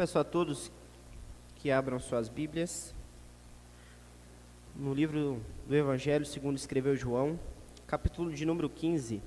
Peço 0.00 0.18
a 0.18 0.24
todos 0.24 0.72
que 1.56 1.70
abram 1.70 2.00
suas 2.00 2.26
Bíblias 2.26 2.94
no 4.74 4.94
livro 4.94 5.44
do 5.68 5.76
Evangelho 5.76 6.24
segundo 6.24 6.56
escreveu 6.56 6.96
João, 6.96 7.38
capítulo 7.86 8.32
de 8.32 8.46
número 8.46 8.70
15. 8.70 9.20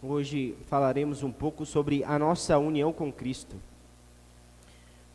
Hoje 0.00 0.56
falaremos 0.68 1.24
um 1.24 1.32
pouco 1.32 1.66
sobre 1.66 2.04
a 2.04 2.16
nossa 2.20 2.56
união 2.56 2.92
com 2.92 3.12
Cristo. 3.12 3.56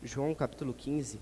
João 0.02 0.34
capítulo 0.34 0.74
15. 0.74 1.18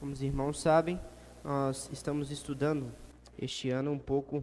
Como 0.00 0.10
os 0.10 0.20
irmãos 0.20 0.60
sabem, 0.60 0.98
nós 1.46 1.88
estamos 1.92 2.32
estudando 2.32 2.92
este 3.38 3.70
ano 3.70 3.92
um 3.92 3.98
pouco 4.00 4.42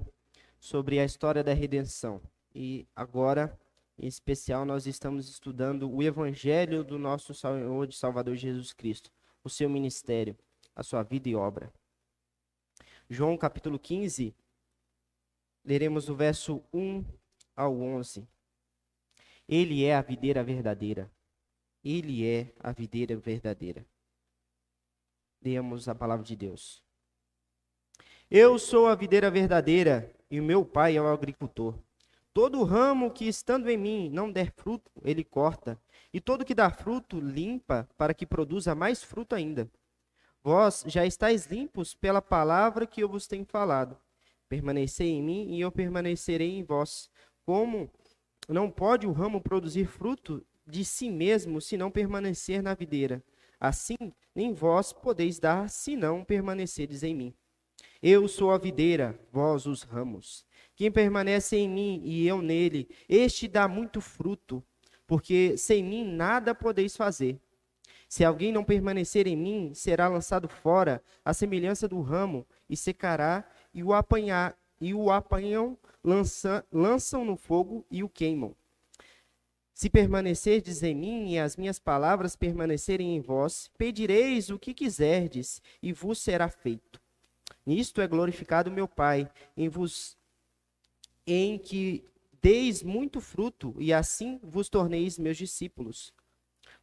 sobre 0.57 1.02
a 1.02 1.03
história 1.03 1.44
da 1.44 1.53
redenção. 1.53 2.21
E 2.55 2.88
agora, 2.95 3.59
em 3.99 4.07
especial, 4.07 4.63
nós 4.63 4.88
estamos 4.88 5.27
estudando 5.27 5.91
o 5.91 6.02
Evangelho 6.02 6.81
do 6.81 6.97
nosso 6.97 7.34
Senhor 7.34 7.89
e 7.89 7.94
Salvador 7.94 8.38
Jesus 8.38 8.71
Cristo, 8.71 9.11
o 9.44 9.49
seu 9.49 9.70
ministério, 9.70 10.38
a 10.73 10.81
sua 10.81 11.03
vida 11.03 11.27
e 11.27 11.35
obra. 11.35 11.73
João 13.09 13.38
capítulo 13.38 13.77
15, 13.77 14.33
leremos 15.66 16.08
o 16.08 16.16
verso 16.16 16.63
1 16.72 17.03
ao 17.53 17.81
11. 17.81 18.25
Ele 19.45 19.83
é 19.83 19.94
a 19.94 20.02
videira 20.02 20.41
verdadeira. 20.41 21.11
Ele 21.83 22.25
é 22.25 22.53
a 22.61 22.72
videira 22.72 23.17
verdadeira. 23.17 23.85
Demos 25.41 25.89
a 25.89 25.94
palavra 25.94 26.23
de 26.23 26.38
Deus. 26.38 26.82
Eu 28.35 28.57
sou 28.57 28.87
a 28.87 28.95
videira 28.95 29.29
verdadeira 29.29 30.11
e 30.31 30.39
o 30.39 30.44
meu 30.44 30.66
pai 30.66 30.97
é 30.97 31.02
o 31.03 31.05
agricultor. 31.05 31.77
Todo 32.33 32.63
ramo 32.63 33.11
que 33.11 33.27
estando 33.27 33.69
em 33.69 33.77
mim 33.77 34.09
não 34.09 34.31
der 34.31 34.52
fruto, 34.52 34.89
ele 35.05 35.23
corta, 35.23 35.80
e 36.11 36.19
todo 36.19 36.43
que 36.43 36.55
dá 36.55 36.71
fruto, 36.71 37.19
limpa, 37.19 37.88
para 37.95 38.11
que 38.11 38.25
produza 38.25 38.73
mais 38.73 39.03
fruto 39.03 39.35
ainda. 39.35 39.69
Vós 40.43 40.83
já 40.88 41.05
estáis 41.05 41.45
limpos 41.45 41.93
pela 41.93 42.23
palavra 42.23 42.88
que 42.88 43.03
eu 43.03 43.08
vos 43.08 43.27
tenho 43.27 43.45
falado. 43.45 43.95
Permanecei 44.49 45.11
em 45.11 45.21
mim 45.21 45.53
e 45.53 45.61
eu 45.61 45.71
permanecerei 45.71 46.58
em 46.58 46.63
vós. 46.63 47.11
Como 47.45 47.88
não 48.49 48.67
pode 48.67 49.05
o 49.05 49.11
ramo 49.11 49.41
produzir 49.41 49.86
fruto 49.86 50.43
de 50.65 50.83
si 50.83 51.11
mesmo 51.11 51.61
se 51.61 51.77
não 51.77 51.91
permanecer 51.91 52.63
na 52.63 52.73
videira? 52.73 53.23
Assim, 53.59 54.11
nem 54.33 54.55
vós 54.55 54.91
podeis 54.91 55.38
dar 55.38 55.69
se 55.69 55.95
não 55.95 56.23
permaneceres 56.23 57.03
em 57.03 57.13
mim. 57.13 57.36
Eu 58.05 58.27
sou 58.27 58.51
a 58.51 58.57
videira, 58.57 59.17
vós 59.31 59.65
os 59.65 59.83
ramos. 59.83 60.45
Quem 60.75 60.91
permanece 60.91 61.55
em 61.55 61.69
mim 61.69 62.01
e 62.03 62.27
eu 62.27 62.41
nele, 62.41 62.89
este 63.07 63.47
dá 63.47 63.65
muito 63.65 64.01
fruto, 64.01 64.61
porque 65.07 65.55
sem 65.55 65.81
mim 65.81 66.03
nada 66.03 66.53
podeis 66.53 66.97
fazer. 66.97 67.39
Se 68.09 68.25
alguém 68.25 68.51
não 68.51 68.61
permanecer 68.61 69.25
em 69.25 69.37
mim, 69.37 69.73
será 69.73 70.09
lançado 70.09 70.49
fora, 70.49 71.01
à 71.23 71.33
semelhança 71.33 71.87
do 71.87 72.01
ramo, 72.01 72.45
e 72.69 72.75
secará, 72.75 73.49
e 73.73 73.81
o 73.81 73.93
apanhar, 73.93 74.53
e 74.81 74.93
o 74.93 75.09
apanham, 75.09 75.77
lança, 76.03 76.67
lançam 76.69 77.23
no 77.23 77.37
fogo 77.37 77.85
e 77.89 78.03
o 78.03 78.09
queimam. 78.09 78.53
Se 79.73 79.89
permanecerdes 79.89 80.83
em 80.83 80.93
mim 80.93 81.31
e 81.31 81.39
as 81.39 81.55
minhas 81.55 81.79
palavras 81.79 82.35
permanecerem 82.35 83.15
em 83.15 83.21
vós, 83.21 83.71
pedireis 83.77 84.49
o 84.49 84.59
que 84.59 84.73
quiserdes, 84.73 85.61
e 85.81 85.93
vos 85.93 86.19
será 86.19 86.49
feito. 86.49 87.01
Nisto 87.66 88.02
é 88.02 88.08
glorificado 88.08 88.72
meu 88.72 88.88
Pai, 88.88 89.30
em 89.56 89.69
vos 89.69 90.17
em 91.25 91.58
que 91.58 92.03
deis 92.42 92.83
muito 92.83 93.22
fruto, 93.22 93.73
e 93.80 93.93
assim 93.93 94.39
vos 94.43 94.67
torneis 94.67 95.17
meus 95.17 95.37
discípulos. 95.37 96.14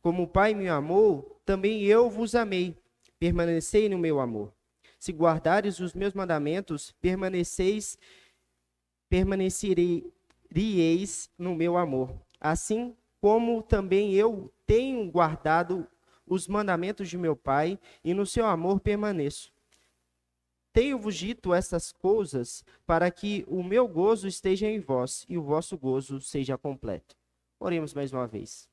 Como 0.01 0.23
o 0.23 0.29
Pai 0.29 0.55
me 0.55 0.69
amou, 0.69 1.39
também 1.45 1.85
eu 1.85 2.09
vos 2.09 2.35
amei. 2.35 2.75
Permanecei 3.19 3.89
no 3.89 3.99
meu 3.99 4.19
amor. 4.19 4.51
Se 4.99 5.13
guardares 5.13 5.79
os 5.79 5.93
meus 5.93 6.15
mandamentos, 6.15 6.93
permaneceis, 6.93 7.99
permanecereis 9.11 11.29
no 11.39 11.55
meu 11.55 11.77
amor. 11.77 12.15
Assim 12.41 12.97
como 13.21 13.63
também 13.63 14.15
eu 14.15 14.51
tenho 14.67 15.11
guardado 15.11 15.87
os 16.27 16.49
mandamentos 16.49 17.11
de 17.11 17.19
meu 17.19 17.37
Pai, 17.37 17.79
e 18.03 18.15
no 18.15 18.25
seu 18.25 18.47
amor 18.47 18.81
permaneço. 18.81 19.53
Tenho-vos 20.73 21.17
dito 21.17 21.53
essas 21.53 21.91
coisas 21.91 22.65
para 22.87 23.11
que 23.11 23.45
o 23.49 23.63
meu 23.63 23.89
gozo 23.89 24.29
esteja 24.29 24.69
em 24.69 24.79
vós 24.79 25.25
e 25.29 25.37
o 25.37 25.43
vosso 25.43 25.77
gozo 25.77 26.21
seja 26.21 26.57
completo. 26.57 27.17
Oremos 27.59 27.93
mais 27.93 28.13
uma 28.13 28.27
vez. 28.27 28.69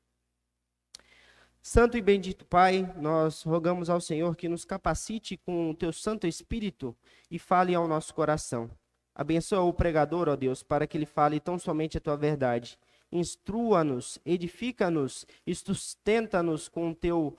Santo 1.61 1.97
e 1.97 2.01
bendito 2.01 2.45
Pai, 2.45 2.93
nós 2.97 3.41
rogamos 3.43 3.89
ao 3.89 3.99
Senhor 3.99 4.35
que 4.35 4.47
nos 4.47 4.63
capacite 4.63 5.35
com 5.37 5.71
o 5.71 5.73
teu 5.73 5.91
Santo 5.91 6.25
Espírito 6.25 6.95
e 7.29 7.37
fale 7.37 7.75
ao 7.75 7.87
nosso 7.87 8.13
coração. 8.13 8.69
Abençoa 9.13 9.63
o 9.63 9.73
pregador, 9.73 10.29
ó 10.29 10.35
Deus, 10.35 10.61
para 10.61 10.85
que 10.85 10.95
ele 10.95 11.05
fale 11.05 11.39
tão 11.39 11.57
somente 11.57 11.97
a 11.97 12.01
tua 12.01 12.15
verdade. 12.15 12.77
Instrua-nos, 13.11 14.19
edifica-nos 14.23 15.25
e 15.45 15.55
sustenta-nos 15.55 16.69
com 16.69 16.91
o 16.91 16.95
teu 16.95 17.35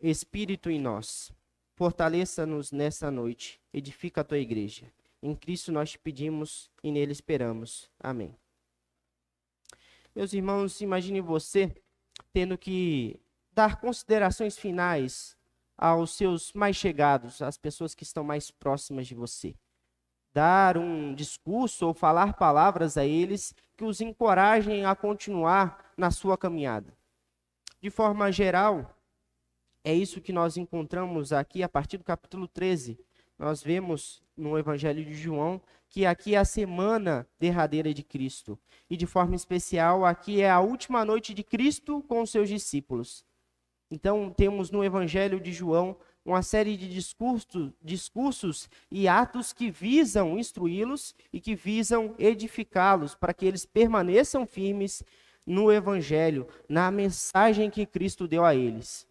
Espírito 0.00 0.70
em 0.70 0.78
nós. 0.78 1.32
Fortaleça-nos 1.78 2.72
nessa 2.72 3.08
noite. 3.08 3.60
Edifica 3.72 4.22
a 4.22 4.24
tua 4.24 4.38
igreja. 4.38 4.92
Em 5.22 5.32
Cristo 5.32 5.70
nós 5.70 5.92
te 5.92 5.98
pedimos 6.00 6.68
e 6.82 6.90
nele 6.90 7.12
esperamos. 7.12 7.88
Amém. 8.00 8.34
Meus 10.12 10.32
irmãos, 10.32 10.80
imagine 10.80 11.20
você 11.20 11.72
tendo 12.32 12.58
que 12.58 13.20
dar 13.52 13.80
considerações 13.80 14.58
finais 14.58 15.36
aos 15.76 16.16
seus 16.16 16.52
mais 16.52 16.74
chegados, 16.74 17.40
às 17.40 17.56
pessoas 17.56 17.94
que 17.94 18.02
estão 18.02 18.24
mais 18.24 18.50
próximas 18.50 19.06
de 19.06 19.14
você. 19.14 19.54
Dar 20.34 20.76
um 20.76 21.14
discurso 21.14 21.86
ou 21.86 21.94
falar 21.94 22.32
palavras 22.32 22.96
a 22.96 23.06
eles 23.06 23.54
que 23.76 23.84
os 23.84 24.00
encorajem 24.00 24.84
a 24.84 24.96
continuar 24.96 25.92
na 25.96 26.10
sua 26.10 26.36
caminhada. 26.36 26.92
De 27.80 27.88
forma 27.88 28.32
geral, 28.32 28.97
é 29.90 29.94
isso 29.94 30.20
que 30.20 30.34
nós 30.34 30.58
encontramos 30.58 31.32
aqui 31.32 31.62
a 31.62 31.68
partir 31.68 31.96
do 31.96 32.04
capítulo 32.04 32.46
13. 32.46 32.98
Nós 33.38 33.62
vemos 33.62 34.22
no 34.36 34.58
Evangelho 34.58 35.02
de 35.02 35.14
João 35.14 35.62
que 35.88 36.04
aqui 36.04 36.34
é 36.34 36.38
a 36.38 36.44
semana 36.44 37.26
derradeira 37.40 37.94
de 37.94 38.02
Cristo. 38.02 38.58
E 38.90 38.98
de 38.98 39.06
forma 39.06 39.34
especial, 39.34 40.04
aqui 40.04 40.42
é 40.42 40.50
a 40.50 40.60
última 40.60 41.06
noite 41.06 41.32
de 41.32 41.42
Cristo 41.42 42.04
com 42.06 42.20
os 42.20 42.28
seus 42.28 42.50
discípulos. 42.50 43.24
Então, 43.90 44.28
temos 44.28 44.70
no 44.70 44.84
Evangelho 44.84 45.40
de 45.40 45.54
João 45.54 45.96
uma 46.22 46.42
série 46.42 46.76
de 46.76 46.86
discursos, 46.86 47.72
discursos 47.82 48.68
e 48.90 49.08
atos 49.08 49.54
que 49.54 49.70
visam 49.70 50.38
instruí-los 50.38 51.14
e 51.32 51.40
que 51.40 51.54
visam 51.54 52.14
edificá-los 52.18 53.14
para 53.14 53.32
que 53.32 53.46
eles 53.46 53.64
permaneçam 53.64 54.46
firmes 54.46 55.02
no 55.46 55.72
Evangelho, 55.72 56.46
na 56.68 56.90
mensagem 56.90 57.70
que 57.70 57.86
Cristo 57.86 58.28
deu 58.28 58.44
a 58.44 58.54
eles 58.54 59.07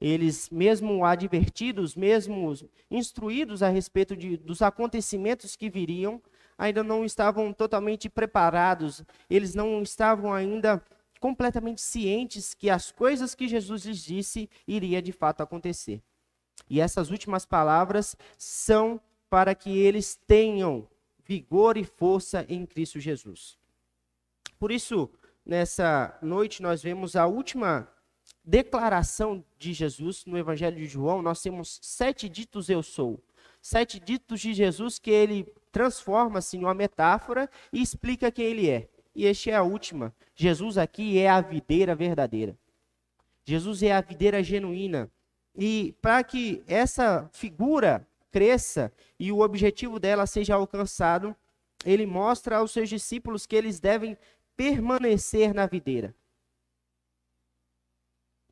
eles, 0.00 0.48
mesmo 0.50 1.04
advertidos, 1.04 1.94
mesmo 1.94 2.54
instruídos 2.90 3.62
a 3.62 3.68
respeito 3.68 4.16
de, 4.16 4.36
dos 4.36 4.62
acontecimentos 4.62 5.56
que 5.56 5.68
viriam, 5.68 6.22
ainda 6.56 6.82
não 6.82 7.04
estavam 7.04 7.52
totalmente 7.52 8.08
preparados, 8.08 9.02
eles 9.28 9.54
não 9.54 9.82
estavam 9.82 10.32
ainda 10.32 10.82
completamente 11.20 11.82
cientes 11.82 12.54
que 12.54 12.70
as 12.70 12.90
coisas 12.90 13.34
que 13.34 13.46
Jesus 13.46 13.84
lhes 13.84 14.02
disse 14.02 14.48
iria 14.66 15.02
de 15.02 15.12
fato 15.12 15.42
acontecer. 15.42 16.02
E 16.68 16.80
essas 16.80 17.10
últimas 17.10 17.44
palavras 17.44 18.16
são 18.38 19.00
para 19.28 19.54
que 19.54 19.78
eles 19.78 20.18
tenham 20.26 20.88
vigor 21.24 21.76
e 21.76 21.84
força 21.84 22.44
em 22.48 22.64
Cristo 22.64 22.98
Jesus. 22.98 23.58
Por 24.58 24.72
isso, 24.72 25.10
nessa 25.44 26.18
noite 26.22 26.62
nós 26.62 26.82
vemos 26.82 27.16
a 27.16 27.26
última 27.26 27.88
declaração 28.50 29.44
de 29.56 29.72
Jesus 29.72 30.24
no 30.26 30.36
Evangelho 30.36 30.76
de 30.76 30.86
João, 30.86 31.22
nós 31.22 31.40
temos 31.40 31.78
sete 31.80 32.28
ditos 32.28 32.68
eu 32.68 32.82
sou. 32.82 33.22
Sete 33.62 34.00
ditos 34.00 34.40
de 34.40 34.52
Jesus 34.52 34.98
que 34.98 35.10
ele 35.10 35.46
transforma-se 35.70 36.56
em 36.56 36.64
uma 36.64 36.74
metáfora 36.74 37.48
e 37.72 37.80
explica 37.80 38.32
quem 38.32 38.46
ele 38.46 38.68
é. 38.68 38.88
E 39.14 39.24
este 39.24 39.50
é 39.50 39.54
a 39.54 39.62
última. 39.62 40.12
Jesus 40.34 40.76
aqui 40.76 41.16
é 41.16 41.28
a 41.28 41.40
videira 41.40 41.94
verdadeira. 41.94 42.58
Jesus 43.44 43.84
é 43.84 43.92
a 43.92 44.00
videira 44.00 44.42
genuína. 44.42 45.08
E 45.56 45.94
para 46.02 46.24
que 46.24 46.60
essa 46.66 47.30
figura 47.32 48.04
cresça 48.32 48.92
e 49.16 49.30
o 49.30 49.40
objetivo 49.40 50.00
dela 50.00 50.26
seja 50.26 50.56
alcançado, 50.56 51.36
ele 51.84 52.04
mostra 52.04 52.56
aos 52.56 52.72
seus 52.72 52.88
discípulos 52.88 53.46
que 53.46 53.54
eles 53.54 53.78
devem 53.78 54.18
permanecer 54.56 55.54
na 55.54 55.66
videira 55.66 56.14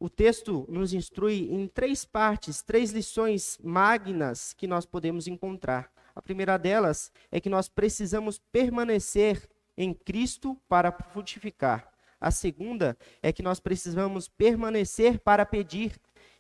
o 0.00 0.08
texto 0.08 0.64
nos 0.68 0.92
instrui 0.92 1.48
em 1.50 1.66
três 1.66 2.04
partes, 2.04 2.62
três 2.62 2.92
lições 2.92 3.58
magnas 3.62 4.52
que 4.52 4.66
nós 4.66 4.86
podemos 4.86 5.26
encontrar. 5.26 5.90
A 6.14 6.22
primeira 6.22 6.56
delas 6.56 7.12
é 7.30 7.40
que 7.40 7.48
nós 7.48 7.68
precisamos 7.68 8.40
permanecer 8.52 9.48
em 9.76 9.94
Cristo 9.94 10.56
para 10.68 10.92
frutificar. 10.92 11.88
A 12.20 12.30
segunda 12.30 12.96
é 13.22 13.32
que 13.32 13.42
nós 13.42 13.60
precisamos 13.60 14.28
permanecer 14.28 15.20
para 15.20 15.46
pedir. 15.46 15.92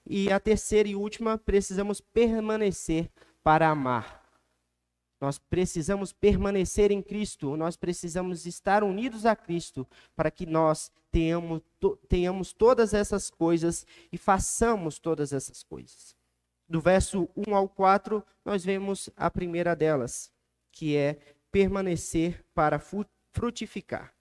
E 0.04 0.32
a 0.32 0.40
terceira 0.40 0.88
e 0.88 0.96
última, 0.96 1.38
precisamos 1.38 2.00
permanecer 2.00 3.10
para 3.42 3.68
amar. 3.68 4.17
Nós 5.20 5.38
precisamos 5.38 6.12
permanecer 6.12 6.92
em 6.92 7.02
Cristo, 7.02 7.56
nós 7.56 7.76
precisamos 7.76 8.46
estar 8.46 8.84
unidos 8.84 9.26
a 9.26 9.34
Cristo 9.34 9.86
para 10.14 10.30
que 10.30 10.46
nós 10.46 10.92
tenhamos, 11.10 11.60
to, 11.80 11.96
tenhamos 12.08 12.52
todas 12.52 12.94
essas 12.94 13.28
coisas 13.28 13.84
e 14.12 14.16
façamos 14.16 14.98
todas 14.98 15.32
essas 15.32 15.62
coisas. 15.62 16.16
Do 16.68 16.80
verso 16.80 17.28
1 17.34 17.54
ao 17.54 17.68
4, 17.68 18.24
nós 18.44 18.64
vemos 18.64 19.10
a 19.16 19.30
primeira 19.30 19.74
delas, 19.74 20.30
que 20.70 20.96
é 20.96 21.18
permanecer 21.50 22.44
para 22.54 22.78
frutificar. 23.32 24.14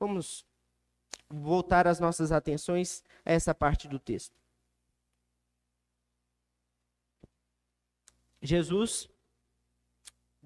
Vamos 0.00 0.46
voltar 1.28 1.86
as 1.86 2.00
nossas 2.00 2.32
atenções 2.32 3.04
a 3.24 3.32
essa 3.32 3.54
parte 3.54 3.86
do 3.86 3.98
texto. 3.98 4.38
Jesus 8.40 9.10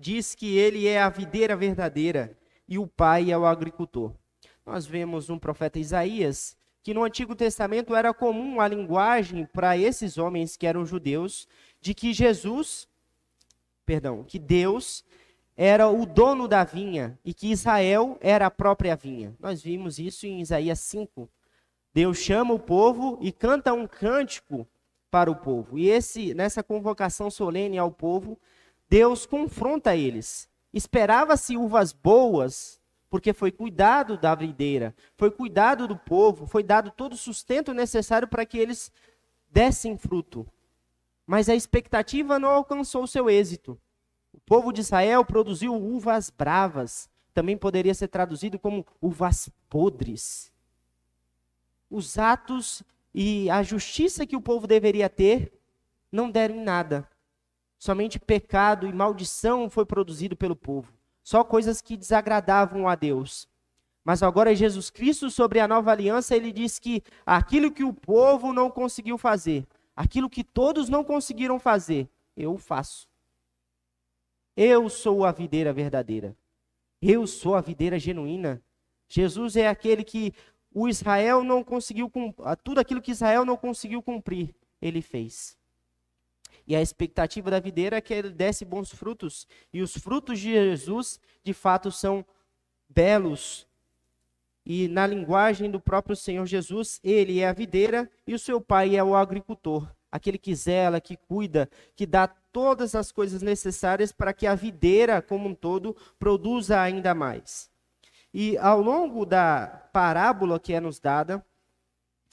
diz 0.02 0.34
que 0.34 0.58
ele 0.58 0.88
é 0.88 1.00
a 1.00 1.08
videira 1.08 1.56
verdadeira 1.56 2.36
e 2.68 2.76
o 2.76 2.88
pai 2.88 3.30
é 3.30 3.38
o 3.38 3.46
agricultor. 3.46 4.12
Nós 4.66 4.84
vemos 4.84 5.30
um 5.30 5.38
profeta 5.38 5.78
Isaías 5.78 6.56
que 6.82 6.92
no 6.92 7.04
Antigo 7.04 7.36
Testamento 7.36 7.94
era 7.94 8.12
comum 8.12 8.60
a 8.60 8.66
linguagem 8.66 9.46
para 9.46 9.78
esses 9.78 10.18
homens 10.18 10.56
que 10.56 10.66
eram 10.66 10.84
judeus 10.84 11.46
de 11.80 11.94
que 11.94 12.12
Jesus, 12.12 12.88
perdão, 13.86 14.24
que 14.24 14.40
Deus 14.40 15.04
era 15.56 15.88
o 15.88 16.04
dono 16.04 16.48
da 16.48 16.64
vinha 16.64 17.16
e 17.24 17.32
que 17.32 17.52
Israel 17.52 18.18
era 18.20 18.46
a 18.46 18.50
própria 18.50 18.96
vinha. 18.96 19.32
Nós 19.38 19.62
vimos 19.62 20.00
isso 20.00 20.26
em 20.26 20.40
Isaías 20.40 20.80
5. 20.80 21.30
Deus 21.94 22.18
chama 22.18 22.52
o 22.52 22.58
povo 22.58 23.18
e 23.20 23.30
canta 23.30 23.72
um 23.72 23.86
cântico 23.86 24.66
para 25.08 25.30
o 25.30 25.36
povo. 25.36 25.78
E 25.78 25.88
esse 25.88 26.34
nessa 26.34 26.62
convocação 26.62 27.30
solene 27.30 27.78
ao 27.78 27.92
povo, 27.92 28.36
Deus 28.92 29.24
confronta 29.24 29.96
eles. 29.96 30.50
Esperava-se 30.70 31.56
uvas 31.56 31.94
boas, 31.94 32.78
porque 33.08 33.32
foi 33.32 33.50
cuidado 33.50 34.18
da 34.18 34.34
videira, 34.34 34.94
foi 35.16 35.30
cuidado 35.30 35.88
do 35.88 35.96
povo, 35.96 36.46
foi 36.46 36.62
dado 36.62 36.90
todo 36.90 37.14
o 37.14 37.16
sustento 37.16 37.72
necessário 37.72 38.28
para 38.28 38.44
que 38.44 38.58
eles 38.58 38.92
dessem 39.50 39.96
fruto. 39.96 40.46
Mas 41.26 41.48
a 41.48 41.54
expectativa 41.54 42.38
não 42.38 42.50
alcançou 42.50 43.06
seu 43.06 43.30
êxito. 43.30 43.80
O 44.30 44.38
povo 44.40 44.70
de 44.70 44.82
Israel 44.82 45.24
produziu 45.24 45.74
uvas 45.74 46.28
bravas, 46.28 47.08
também 47.32 47.56
poderia 47.56 47.94
ser 47.94 48.08
traduzido 48.08 48.58
como 48.58 48.84
uvas 49.00 49.48
podres. 49.70 50.52
Os 51.88 52.18
atos 52.18 52.82
e 53.14 53.48
a 53.48 53.62
justiça 53.62 54.26
que 54.26 54.36
o 54.36 54.42
povo 54.42 54.66
deveria 54.66 55.08
ter 55.08 55.50
não 56.12 56.30
deram 56.30 56.56
em 56.56 56.62
nada. 56.62 57.08
Somente 57.82 58.20
pecado 58.20 58.86
e 58.86 58.92
maldição 58.92 59.68
foi 59.68 59.84
produzido 59.84 60.36
pelo 60.36 60.54
povo. 60.54 60.92
Só 61.20 61.42
coisas 61.42 61.82
que 61.82 61.96
desagradavam 61.96 62.86
a 62.86 62.94
Deus. 62.94 63.48
Mas 64.04 64.22
agora 64.22 64.54
Jesus 64.54 64.88
Cristo, 64.88 65.28
sobre 65.28 65.58
a 65.58 65.66
nova 65.66 65.90
aliança, 65.90 66.36
ele 66.36 66.52
diz 66.52 66.78
que 66.78 67.02
aquilo 67.26 67.72
que 67.72 67.82
o 67.82 67.92
povo 67.92 68.52
não 68.52 68.70
conseguiu 68.70 69.18
fazer, 69.18 69.66
aquilo 69.96 70.30
que 70.30 70.44
todos 70.44 70.88
não 70.88 71.02
conseguiram 71.02 71.58
fazer, 71.58 72.08
eu 72.36 72.56
faço. 72.56 73.08
Eu 74.56 74.88
sou 74.88 75.24
a 75.24 75.32
videira 75.32 75.72
verdadeira. 75.72 76.36
Eu 77.00 77.26
sou 77.26 77.56
a 77.56 77.60
videira 77.60 77.98
genuína. 77.98 78.62
Jesus 79.08 79.56
é 79.56 79.66
aquele 79.66 80.04
que 80.04 80.32
o 80.72 80.88
Israel 80.88 81.42
não 81.42 81.64
conseguiu 81.64 82.08
tudo 82.62 82.78
aquilo 82.78 83.02
que 83.02 83.10
Israel 83.10 83.44
não 83.44 83.56
conseguiu 83.56 84.00
cumprir, 84.00 84.54
ele 84.80 85.02
fez. 85.02 85.60
E 86.66 86.76
a 86.76 86.82
expectativa 86.82 87.50
da 87.50 87.60
videira 87.60 87.96
é 87.96 88.00
que 88.00 88.14
ele 88.14 88.30
desse 88.30 88.64
bons 88.64 88.90
frutos, 88.90 89.46
e 89.72 89.82
os 89.82 89.96
frutos 89.96 90.38
de 90.38 90.52
Jesus, 90.52 91.20
de 91.42 91.52
fato, 91.52 91.90
são 91.90 92.24
belos. 92.88 93.66
E 94.64 94.86
na 94.88 95.06
linguagem 95.06 95.70
do 95.70 95.80
próprio 95.80 96.14
Senhor 96.14 96.46
Jesus, 96.46 97.00
ele 97.02 97.40
é 97.40 97.48
a 97.48 97.52
videira 97.52 98.08
e 98.26 98.32
o 98.34 98.38
seu 98.38 98.60
pai 98.60 98.96
é 98.96 99.02
o 99.02 99.16
agricultor, 99.16 99.88
aquele 100.10 100.38
que 100.38 100.54
zela, 100.54 101.00
que 101.00 101.16
cuida, 101.16 101.68
que 101.96 102.06
dá 102.06 102.28
todas 102.28 102.94
as 102.94 103.10
coisas 103.10 103.42
necessárias 103.42 104.12
para 104.12 104.32
que 104.32 104.46
a 104.46 104.54
videira 104.54 105.20
como 105.20 105.48
um 105.48 105.54
todo 105.54 105.96
produza 106.16 106.80
ainda 106.80 107.12
mais. 107.12 107.70
E 108.32 108.56
ao 108.58 108.80
longo 108.80 109.26
da 109.26 109.88
parábola 109.92 110.60
que 110.60 110.72
é 110.72 110.80
nos 110.80 111.00
dada, 111.00 111.44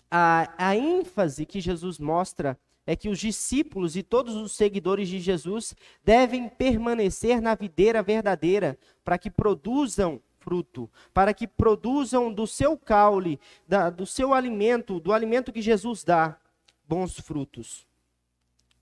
a, 0.10 0.54
a 0.58 0.76
ênfase 0.76 1.46
que 1.46 1.60
Jesus 1.60 1.98
mostra 1.98 2.58
é 2.90 2.96
que 2.96 3.08
os 3.08 3.20
discípulos 3.20 3.96
e 3.96 4.02
todos 4.02 4.36
os 4.36 4.54
seguidores 4.54 5.08
de 5.08 5.20
Jesus 5.20 5.76
devem 6.04 6.50
permanecer 6.50 7.40
na 7.40 7.54
videira 7.54 8.02
verdadeira 8.02 8.80
para 9.06 9.16
que 9.16 9.30
produzam 9.30 10.20
fruto, 10.40 10.90
para 11.14 11.32
que 11.32 11.48
produzam 11.48 12.34
do 12.34 12.48
seu 12.48 12.76
caule, 12.76 13.40
da, 13.68 13.92
do 13.92 14.08
seu 14.08 14.34
alimento, 14.34 15.00
do 15.00 15.14
alimento 15.14 15.54
que 15.54 15.62
Jesus 15.62 16.04
dá, 16.04 16.36
bons 16.84 17.20
frutos. 17.20 17.86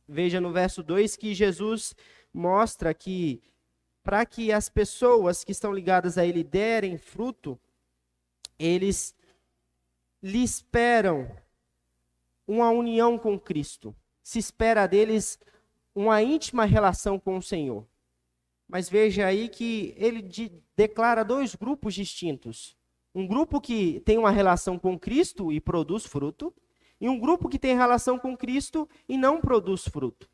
Veja 0.07 0.39
no 0.39 0.53
verso 0.53 0.81
2 0.81 1.17
que 1.17 1.35
Jesus 1.35 1.93
mostra 2.33 2.93
que 2.93 3.43
para 4.01 4.25
que 4.25 4.53
as 4.53 4.69
pessoas 4.69 5.43
que 5.43 5.51
estão 5.51 5.73
ligadas 5.73 6.17
a 6.17 6.25
Ele 6.25 6.45
derem 6.45 6.97
fruto, 6.97 7.59
eles 8.57 9.13
lhe 10.23 10.41
esperam 10.41 11.29
uma 12.47 12.69
união 12.69 13.17
com 13.17 13.37
Cristo. 13.37 13.95
Se 14.23 14.39
espera 14.39 14.87
deles 14.87 15.37
uma 15.93 16.21
íntima 16.21 16.63
relação 16.63 17.19
com 17.19 17.37
o 17.37 17.41
Senhor. 17.41 17.85
Mas 18.67 18.89
veja 18.89 19.25
aí 19.25 19.49
que 19.49 19.93
ele 19.97 20.21
de, 20.21 20.51
declara 20.75 21.23
dois 21.23 21.55
grupos 21.55 21.93
distintos. 21.93 22.77
Um 23.13 23.25
grupo 23.25 23.59
que 23.59 23.99
tem 24.01 24.17
uma 24.17 24.31
relação 24.31 24.77
com 24.77 24.97
Cristo 24.97 25.51
e 25.51 25.59
produz 25.59 26.05
fruto, 26.05 26.53
e 26.99 27.07
um 27.07 27.19
grupo 27.19 27.49
que 27.49 27.59
tem 27.59 27.75
relação 27.75 28.17
com 28.19 28.35
Cristo 28.35 28.87
e 29.07 29.17
não 29.17 29.39
produz 29.39 29.87
fruto. 29.87 30.29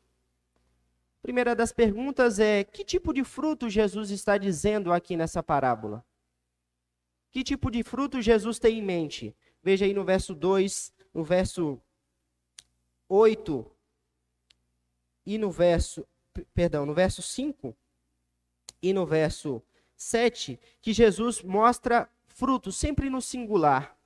Primeira 1.22 1.54
das 1.54 1.72
perguntas 1.72 2.38
é: 2.38 2.64
que 2.64 2.84
tipo 2.84 3.12
de 3.12 3.24
fruto 3.24 3.68
Jesus 3.68 4.10
está 4.10 4.36
dizendo 4.36 4.92
aqui 4.92 5.16
nessa 5.16 5.42
parábola? 5.42 6.04
Que 7.30 7.42
tipo 7.42 7.70
de 7.70 7.82
fruto 7.82 8.20
Jesus 8.20 8.58
tem 8.58 8.78
em 8.78 8.82
mente? 8.82 9.34
Veja 9.62 9.86
aí 9.86 9.94
no 9.94 10.04
verso 10.04 10.34
2, 10.34 10.92
no 11.14 11.24
verso 11.24 11.80
8 13.14 13.70
e 15.24 15.38
no 15.38 15.50
verso, 15.50 16.06
perdão, 16.52 16.84
no 16.84 16.92
verso 16.92 17.22
5 17.22 17.76
e 18.82 18.92
no 18.92 19.06
verso 19.06 19.62
7, 19.96 20.58
que 20.82 20.92
Jesus 20.92 21.42
mostra 21.42 22.10
fruto 22.26 22.72
sempre 22.72 23.08
no 23.08 23.22
singular. 23.22 23.96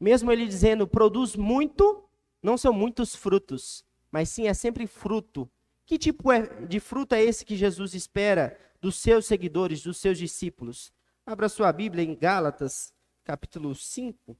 Mesmo 0.00 0.32
ele 0.32 0.46
dizendo 0.46 0.88
produz 0.88 1.36
muito, 1.36 2.08
não 2.42 2.56
são 2.56 2.72
muitos 2.72 3.14
frutos, 3.14 3.84
mas 4.10 4.30
sim 4.30 4.48
é 4.48 4.54
sempre 4.54 4.86
fruto 4.86 5.48
que 5.84 5.98
tipo 5.98 6.32
é, 6.32 6.46
de 6.64 6.80
fruto 6.80 7.14
é 7.14 7.22
esse 7.22 7.44
que 7.44 7.56
Jesus 7.56 7.92
espera 7.92 8.58
dos 8.80 8.96
seus 8.96 9.26
seguidores, 9.26 9.82
dos 9.82 9.98
seus 9.98 10.16
discípulos? 10.16 10.92
Abra 11.26 11.48
sua 11.48 11.70
Bíblia 11.72 12.02
em 12.02 12.14
Gálatas, 12.14 12.94
capítulo 13.24 13.74
5, 13.74 14.36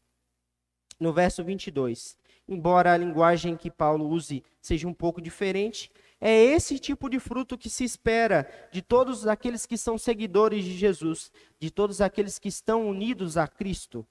no 1.03 1.13
verso 1.13 1.43
22. 1.43 2.17
Embora 2.49 2.93
a 2.93 2.97
linguagem 2.97 3.57
que 3.57 3.71
Paulo 3.71 4.09
use 4.09 4.43
seja 4.61 4.87
um 4.89 4.95
pouco 4.95 5.21
diferente, 5.21 5.91
é 6.21 6.33
esse 6.33 6.79
tipo 6.79 7.11
de 7.11 7.19
fruto 7.19 7.59
que 7.59 7.69
se 7.69 7.85
espera 7.85 8.49
de 8.73 8.81
todos 8.81 9.27
aqueles 9.27 9.67
que 9.67 9.77
são 9.77 9.99
seguidores 9.99 10.65
de 10.65 10.73
Jesus, 10.73 11.33
de 11.59 11.71
todos 11.71 12.01
aqueles 12.01 12.39
que 12.39 12.49
estão 12.49 12.89
unidos 12.89 13.37
a 13.37 13.47
Cristo. 13.47 14.07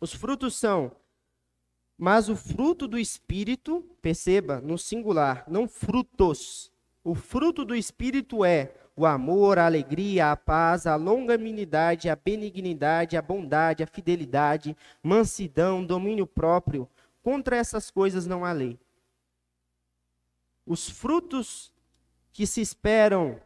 Os 0.00 0.12
frutos 0.12 0.54
são 0.54 0.92
mas 2.00 2.28
o 2.28 2.36
fruto 2.36 2.86
do 2.86 2.96
Espírito, 2.96 3.84
perceba, 4.00 4.60
no 4.60 4.78
singular, 4.78 5.44
não 5.48 5.66
frutos. 5.66 6.70
O 7.02 7.12
fruto 7.12 7.64
do 7.64 7.74
Espírito 7.74 8.44
é 8.44 8.72
o 8.98 9.06
amor, 9.06 9.58
a 9.58 9.66
alegria, 9.66 10.32
a 10.32 10.36
paz, 10.36 10.84
a 10.84 10.96
longanimidade, 10.96 12.08
a 12.08 12.16
benignidade, 12.16 13.16
a 13.16 13.22
bondade, 13.22 13.84
a 13.84 13.86
fidelidade, 13.86 14.76
mansidão, 15.00 15.84
domínio 15.84 16.26
próprio. 16.26 16.88
Contra 17.22 17.56
essas 17.56 17.92
coisas 17.92 18.26
não 18.26 18.44
há 18.44 18.50
lei. 18.50 18.76
Os 20.66 20.90
frutos 20.90 21.72
que 22.32 22.44
se 22.44 22.60
esperam 22.60 23.40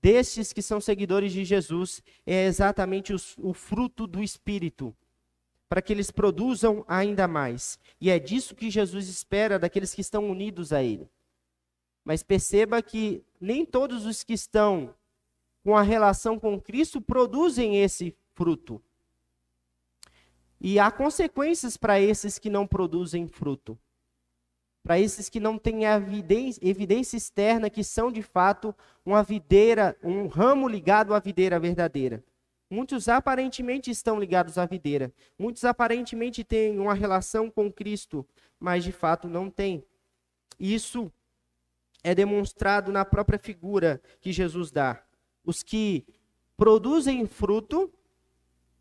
destes 0.00 0.50
que 0.50 0.62
são 0.62 0.80
seguidores 0.80 1.30
de 1.30 1.44
Jesus 1.44 2.02
é 2.26 2.46
exatamente 2.46 3.12
os, 3.12 3.36
o 3.38 3.52
fruto 3.52 4.06
do 4.06 4.22
Espírito 4.22 4.96
para 5.68 5.82
que 5.82 5.92
eles 5.92 6.10
produzam 6.10 6.84
ainda 6.88 7.28
mais. 7.28 7.78
E 8.00 8.08
é 8.08 8.18
disso 8.18 8.54
que 8.54 8.70
Jesus 8.70 9.08
espera 9.08 9.58
daqueles 9.58 9.94
que 9.94 10.00
estão 10.00 10.30
unidos 10.30 10.72
a 10.72 10.82
Ele. 10.82 11.10
Mas 12.06 12.22
perceba 12.22 12.80
que 12.80 13.24
nem 13.40 13.66
todos 13.66 14.06
os 14.06 14.22
que 14.22 14.32
estão 14.32 14.94
com 15.64 15.76
a 15.76 15.82
relação 15.82 16.38
com 16.38 16.60
Cristo 16.60 17.00
produzem 17.00 17.82
esse 17.82 18.16
fruto. 18.32 18.80
E 20.60 20.78
há 20.78 20.88
consequências 20.92 21.76
para 21.76 22.00
esses 22.00 22.38
que 22.38 22.48
não 22.48 22.64
produzem 22.64 23.26
fruto. 23.26 23.76
Para 24.84 25.00
esses 25.00 25.28
que 25.28 25.40
não 25.40 25.58
têm 25.58 25.82
evidência, 25.84 27.16
externa 27.16 27.68
que 27.68 27.82
são 27.82 28.12
de 28.12 28.22
fato 28.22 28.72
uma 29.04 29.24
videira, 29.24 29.98
um 30.00 30.28
ramo 30.28 30.68
ligado 30.68 31.12
à 31.12 31.18
videira 31.18 31.58
verdadeira. 31.58 32.22
Muitos 32.70 33.08
aparentemente 33.08 33.90
estão 33.90 34.20
ligados 34.20 34.58
à 34.58 34.64
videira. 34.64 35.12
Muitos 35.36 35.64
aparentemente 35.64 36.44
têm 36.44 36.78
uma 36.78 36.94
relação 36.94 37.50
com 37.50 37.72
Cristo, 37.72 38.24
mas 38.60 38.84
de 38.84 38.92
fato 38.92 39.26
não 39.26 39.50
têm. 39.50 39.84
Isso 40.58 41.12
é 42.02 42.14
demonstrado 42.14 42.92
na 42.92 43.04
própria 43.04 43.38
figura 43.38 44.00
que 44.20 44.32
Jesus 44.32 44.70
dá. 44.70 45.02
Os 45.44 45.62
que 45.62 46.06
produzem 46.56 47.26
fruto, 47.26 47.92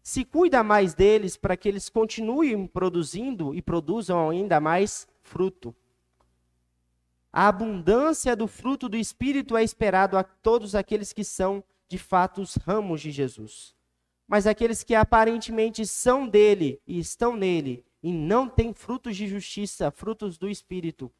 se 0.01 0.23
cuida 0.23 0.63
mais 0.63 0.93
deles 0.93 1.35
para 1.35 1.57
que 1.57 1.67
eles 1.67 1.89
continuem 1.89 2.67
produzindo 2.67 3.55
e 3.55 3.61
produzam 3.61 4.29
ainda 4.29 4.59
mais 4.59 5.07
fruto. 5.23 5.75
A 7.33 7.47
abundância 7.47 8.35
do 8.35 8.47
fruto 8.47 8.87
do 8.87 8.95
Espírito 8.95 9.57
é 9.57 9.63
esperado 9.63 10.15
a 10.15 10.23
todos 10.23 10.75
aqueles 10.75 11.11
que 11.11 11.23
são, 11.23 11.63
de 11.87 11.97
fato, 11.97 12.39
os 12.39 12.55
ramos 12.55 13.01
de 13.01 13.11
Jesus. 13.11 13.75
Mas 14.27 14.45
aqueles 14.47 14.83
que 14.83 14.95
aparentemente 14.95 15.85
são 15.87 16.27
dele 16.27 16.79
e 16.87 16.99
estão 16.99 17.35
nele 17.35 17.83
e 18.01 18.13
não 18.13 18.47
têm 18.47 18.73
frutos 18.73 19.17
de 19.17 19.27
justiça, 19.27 19.89
frutos 19.89 20.37
do 20.37 20.47
Espírito, 20.47 21.11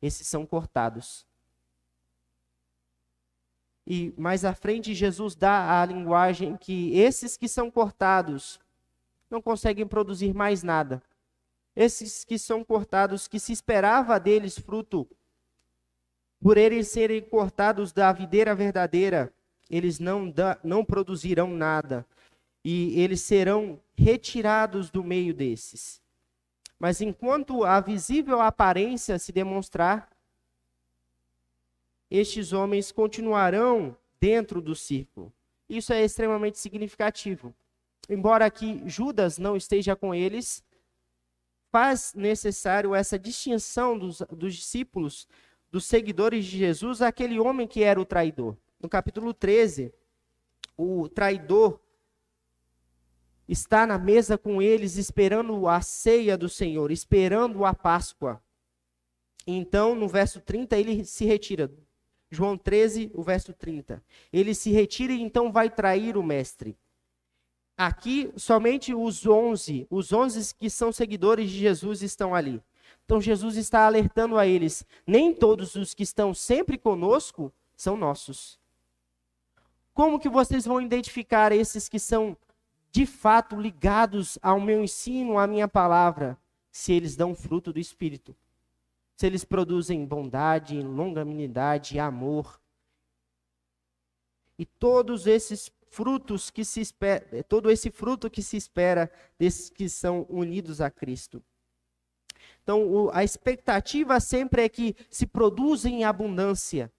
esses 0.00 0.26
são 0.26 0.46
cortados. 0.46 1.26
E 3.92 4.14
mais 4.16 4.44
à 4.44 4.54
frente, 4.54 4.94
Jesus 4.94 5.34
dá 5.34 5.82
a 5.82 5.84
linguagem 5.84 6.56
que 6.56 6.96
esses 6.96 7.36
que 7.36 7.48
são 7.48 7.68
cortados 7.68 8.60
não 9.28 9.42
conseguem 9.42 9.84
produzir 9.84 10.32
mais 10.32 10.62
nada. 10.62 11.02
Esses 11.74 12.24
que 12.24 12.38
são 12.38 12.62
cortados, 12.62 13.26
que 13.26 13.40
se 13.40 13.52
esperava 13.52 14.20
deles 14.20 14.56
fruto, 14.56 15.08
por 16.40 16.56
eles 16.56 16.86
serem 16.86 17.20
cortados 17.20 17.92
da 17.92 18.12
videira 18.12 18.54
verdadeira, 18.54 19.34
eles 19.68 19.98
não, 19.98 20.30
da, 20.30 20.56
não 20.62 20.84
produzirão 20.84 21.48
nada 21.48 22.06
e 22.64 22.96
eles 23.00 23.22
serão 23.22 23.80
retirados 23.96 24.88
do 24.88 25.02
meio 25.02 25.34
desses. 25.34 26.00
Mas 26.78 27.00
enquanto 27.00 27.64
a 27.64 27.80
visível 27.80 28.40
aparência 28.40 29.18
se 29.18 29.32
demonstrar, 29.32 30.08
estes 32.10 32.52
homens 32.52 32.90
continuarão 32.90 33.96
dentro 34.20 34.60
do 34.60 34.74
círculo. 34.74 35.32
Isso 35.68 35.92
é 35.92 36.04
extremamente 36.04 36.58
significativo. 36.58 37.54
Embora 38.08 38.44
aqui 38.44 38.82
Judas 38.86 39.38
não 39.38 39.56
esteja 39.56 39.94
com 39.94 40.14
eles, 40.14 40.64
faz 41.70 42.12
necessário 42.14 42.94
essa 42.94 43.18
distinção 43.18 43.96
dos, 43.96 44.20
dos 44.30 44.54
discípulos, 44.56 45.28
dos 45.70 45.84
seguidores 45.84 46.44
de 46.44 46.58
Jesus, 46.58 47.00
aquele 47.00 47.38
homem 47.38 47.68
que 47.68 47.84
era 47.84 48.00
o 48.00 48.04
traidor. 48.04 48.56
No 48.80 48.88
capítulo 48.88 49.32
13, 49.32 49.94
o 50.76 51.08
traidor 51.08 51.78
está 53.46 53.86
na 53.86 53.98
mesa 53.98 54.36
com 54.36 54.60
eles, 54.60 54.96
esperando 54.96 55.68
a 55.68 55.80
ceia 55.80 56.36
do 56.36 56.48
Senhor, 56.48 56.90
esperando 56.90 57.64
a 57.64 57.74
Páscoa. 57.74 58.42
Então, 59.46 59.94
no 59.94 60.08
verso 60.08 60.40
30, 60.40 60.76
ele 60.76 61.04
se 61.04 61.24
retira. 61.24 61.70
João 62.30 62.56
13, 62.56 63.10
o 63.14 63.22
verso 63.22 63.52
30. 63.52 64.02
Ele 64.32 64.54
se 64.54 64.70
retira 64.70 65.12
e 65.12 65.20
então 65.20 65.50
vai 65.50 65.68
trair 65.68 66.16
o 66.16 66.22
mestre. 66.22 66.76
Aqui, 67.76 68.30
somente 68.36 68.94
os 68.94 69.26
11, 69.26 69.86
os 69.90 70.12
11 70.12 70.54
que 70.54 70.68
são 70.68 70.92
seguidores 70.92 71.50
de 71.50 71.58
Jesus 71.58 72.02
estão 72.02 72.34
ali. 72.34 72.62
Então, 73.04 73.20
Jesus 73.20 73.56
está 73.56 73.86
alertando 73.86 74.38
a 74.38 74.46
eles: 74.46 74.84
nem 75.06 75.34
todos 75.34 75.74
os 75.74 75.94
que 75.94 76.02
estão 76.02 76.32
sempre 76.32 76.78
conosco 76.78 77.52
são 77.76 77.96
nossos. 77.96 78.58
Como 79.92 80.20
que 80.20 80.28
vocês 80.28 80.64
vão 80.64 80.80
identificar 80.80 81.52
esses 81.52 81.88
que 81.88 81.98
são 81.98 82.36
de 82.92 83.06
fato 83.06 83.58
ligados 83.60 84.38
ao 84.42 84.60
meu 84.60 84.82
ensino, 84.82 85.38
à 85.38 85.46
minha 85.46 85.68
palavra, 85.68 86.38
se 86.70 86.92
eles 86.92 87.16
dão 87.16 87.34
fruto 87.34 87.72
do 87.72 87.78
Espírito. 87.78 88.34
Se 89.20 89.26
eles 89.26 89.44
produzem 89.44 90.06
bondade, 90.06 90.80
longanimidade, 90.80 91.98
amor. 91.98 92.58
E 94.58 94.64
todos 94.64 95.26
esses 95.26 95.70
frutos 95.90 96.48
que 96.48 96.64
se 96.64 96.80
espera, 96.80 97.44
todo 97.44 97.70
esse 97.70 97.90
fruto 97.90 98.30
que 98.30 98.42
se 98.42 98.56
espera 98.56 99.12
desses 99.38 99.68
que 99.68 99.90
são 99.90 100.24
unidos 100.30 100.80
a 100.80 100.90
Cristo. 100.90 101.44
Então, 102.62 102.82
o, 102.90 103.10
a 103.12 103.22
expectativa 103.22 104.18
sempre 104.20 104.62
é 104.62 104.70
que 104.70 104.96
se 105.10 105.26
produza 105.26 105.86
em 105.86 106.02
abundância. 106.02 106.90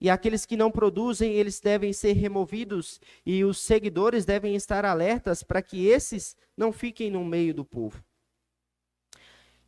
E 0.00 0.10
aqueles 0.10 0.44
que 0.44 0.56
não 0.56 0.72
produzem, 0.72 1.34
eles 1.34 1.60
devem 1.60 1.92
ser 1.92 2.14
removidos, 2.14 3.00
e 3.24 3.44
os 3.44 3.58
seguidores 3.58 4.24
devem 4.24 4.56
estar 4.56 4.84
alertas 4.84 5.44
para 5.44 5.62
que 5.62 5.86
esses 5.86 6.36
não 6.56 6.72
fiquem 6.72 7.08
no 7.08 7.24
meio 7.24 7.54
do 7.54 7.64
povo. 7.64 8.02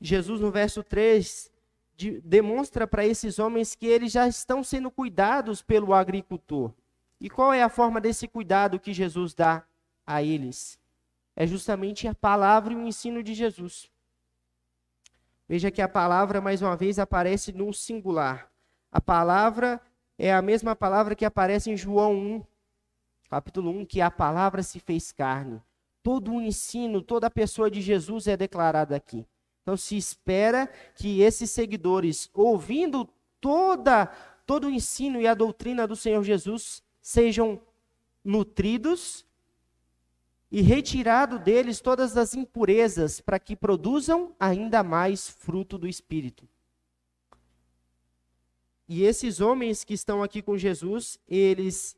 Jesus, 0.01 0.41
no 0.41 0.51
verso 0.51 0.83
3, 0.83 1.50
de, 2.01 2.21
demonstra 2.23 2.87
para 2.87 3.05
esses 3.05 3.39
homens 3.39 3.75
que 3.75 3.87
eles 3.87 4.11
já 4.11 4.27
estão 4.27 4.65
sendo 4.65 4.91
cuidados 4.91 5.61
pelo 5.61 5.93
agricultor. 5.93 6.73
E 7.21 7.29
qual 7.29 7.53
é 7.53 7.63
a 7.63 7.69
forma 7.69 8.01
desse 8.01 8.27
cuidado 8.27 8.81
que 8.81 8.95
Jesus 8.95 9.35
dá 9.35 9.63
a 10.07 10.23
eles? 10.23 10.79
É 11.37 11.47
justamente 11.47 12.09
a 12.09 12.15
palavra 12.15 12.73
e 12.73 12.77
o 12.77 12.87
ensino 12.87 13.23
de 13.23 13.35
Jesus. 13.35 13.91
Veja 15.47 15.71
que 15.71 15.83
a 15.83 15.89
palavra, 15.89 16.41
mais 16.41 16.63
uma 16.63 16.75
vez, 16.75 16.99
aparece 16.99 17.53
no 17.53 17.71
singular. 17.75 18.51
A 18.91 19.01
palavra 19.01 19.79
é 20.17 20.33
a 20.33 20.41
mesma 20.41 20.75
palavra 20.75 21.15
que 21.15 21.25
aparece 21.25 21.71
em 21.71 21.77
João 21.77 22.15
1, 22.15 22.43
capítulo 23.29 23.71
1, 23.71 23.85
que 23.85 24.01
a 24.01 24.11
palavra 24.11 24.63
se 24.63 24.81
fez 24.81 25.13
carne. 25.13 25.61
Todo 26.03 26.33
o 26.33 26.41
ensino, 26.41 27.03
toda 27.03 27.27
a 27.27 27.31
pessoa 27.31 27.71
de 27.71 27.83
Jesus 27.83 28.27
é 28.27 28.39
declarada 28.39 28.97
aqui. 28.97 29.27
Então 29.63 29.77
se 29.77 29.97
espera 29.97 30.69
que 30.95 31.21
esses 31.21 31.51
seguidores, 31.51 32.31
ouvindo 32.35 33.09
toda 33.41 34.07
todo 34.51 34.67
o 34.67 34.71
ensino 34.71 35.21
e 35.21 35.29
a 35.29 35.35
doutrina 35.35 35.87
do 35.87 35.95
Senhor 35.95 36.25
Jesus, 36.25 36.83
sejam 37.01 37.63
nutridos 38.25 39.25
e 40.51 40.61
retirado 40.61 41.39
deles 41.39 41.81
todas 41.81 42.17
as 42.17 42.35
impurezas 42.35 43.21
para 43.21 43.39
que 43.39 43.55
produzam 43.55 44.35
ainda 44.41 44.83
mais 44.83 45.29
fruto 45.29 45.79
do 45.79 45.87
espírito. 45.87 46.49
E 48.89 49.05
esses 49.05 49.41
homens 49.41 49.85
que 49.85 49.95
estão 49.95 50.21
aqui 50.21 50.43
com 50.43 50.59
Jesus, 50.59 51.17
eles 51.29 51.97